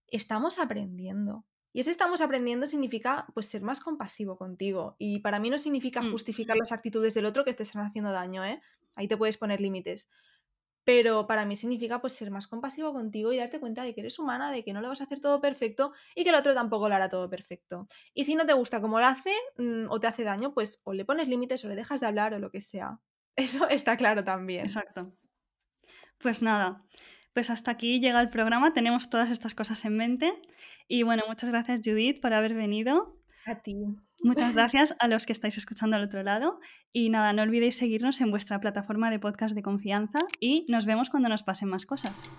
Estamos 0.07 0.59
aprendiendo. 0.59 1.45
Y 1.73 1.81
ese 1.81 1.91
estamos 1.91 2.21
aprendiendo 2.21 2.65
significa 2.67 3.27
pues 3.33 3.45
ser 3.47 3.61
más 3.61 3.79
compasivo 3.79 4.37
contigo. 4.37 4.95
Y 4.99 5.19
para 5.19 5.39
mí 5.39 5.49
no 5.49 5.59
significa 5.59 6.01
Mm, 6.01 6.11
justificar 6.11 6.57
las 6.57 6.71
actitudes 6.71 7.13
del 7.13 7.25
otro 7.25 7.43
que 7.45 7.53
te 7.53 7.63
están 7.63 7.85
haciendo 7.85 8.11
daño, 8.11 8.43
¿eh? 8.45 8.61
Ahí 8.95 9.07
te 9.07 9.17
puedes 9.17 9.37
poner 9.37 9.61
límites. 9.61 10.07
Pero 10.83 11.27
para 11.27 11.45
mí 11.45 11.55
significa 11.57 11.99
pues 12.01 12.13
ser 12.13 12.31
más 12.31 12.47
compasivo 12.47 12.93
contigo 12.93 13.33
y 13.33 13.37
darte 13.37 13.59
cuenta 13.59 13.83
de 13.83 13.93
que 13.93 14.01
eres 14.01 14.19
humana, 14.19 14.51
de 14.51 14.63
que 14.63 14.73
no 14.73 14.81
lo 14.81 14.87
vas 14.89 15.01
a 15.01 15.03
hacer 15.05 15.19
todo 15.19 15.41
perfecto 15.41 15.93
y 16.15 16.23
que 16.23 16.29
el 16.29 16.35
otro 16.35 16.53
tampoco 16.53 16.87
lo 16.89 16.95
hará 16.95 17.09
todo 17.09 17.29
perfecto. 17.29 17.87
Y 18.13 18.25
si 18.25 18.35
no 18.35 18.45
te 18.45 18.53
gusta 18.53 18.81
cómo 18.81 18.99
lo 18.99 19.05
hace 19.05 19.33
mm, 19.57 19.87
o 19.89 19.99
te 19.99 20.07
hace 20.07 20.23
daño, 20.23 20.53
pues 20.53 20.81
o 20.85 20.93
le 20.93 21.05
pones 21.05 21.27
límites 21.27 21.63
o 21.65 21.69
le 21.69 21.75
dejas 21.75 21.99
de 21.99 22.07
hablar 22.07 22.33
o 22.33 22.39
lo 22.39 22.51
que 22.51 22.61
sea. 22.61 23.01
Eso 23.35 23.67
está 23.69 23.97
claro 23.97 24.23
también. 24.23 24.65
exacto. 24.65 25.13
Pues 26.17 26.41
nada, 26.41 26.83
pues 27.37 27.51
hasta 27.51 27.69
aquí 27.69 27.99
llega 27.99 28.19
el 28.19 28.29
programa, 28.29 28.73
tenemos 28.73 29.11
todas 29.11 29.29
estas 29.29 29.53
cosas 29.53 29.85
en 29.85 29.95
mente. 29.95 30.33
Y 30.87 31.03
bueno, 31.03 31.21
muchas 31.27 31.51
gracias 31.51 31.81
Judith 31.85 32.19
por 32.19 32.33
haber 32.33 32.55
venido. 32.55 33.15
A 33.45 33.61
ti. 33.61 33.75
Muchas 34.23 34.55
gracias 34.55 34.95
a 34.97 35.07
los 35.07 35.27
que 35.27 35.33
estáis 35.33 35.55
escuchando 35.55 35.97
al 35.97 36.03
otro 36.03 36.23
lado. 36.23 36.59
Y 36.91 37.11
nada, 37.11 37.33
no 37.33 37.43
olvidéis 37.43 37.77
seguirnos 37.77 38.21
en 38.21 38.31
vuestra 38.31 38.59
plataforma 38.59 39.11
de 39.11 39.19
podcast 39.19 39.53
de 39.53 39.61
confianza 39.61 40.17
y 40.39 40.65
nos 40.67 40.87
vemos 40.87 41.11
cuando 41.11 41.29
nos 41.29 41.43
pasen 41.43 41.69
más 41.69 41.85
cosas. 41.85 42.31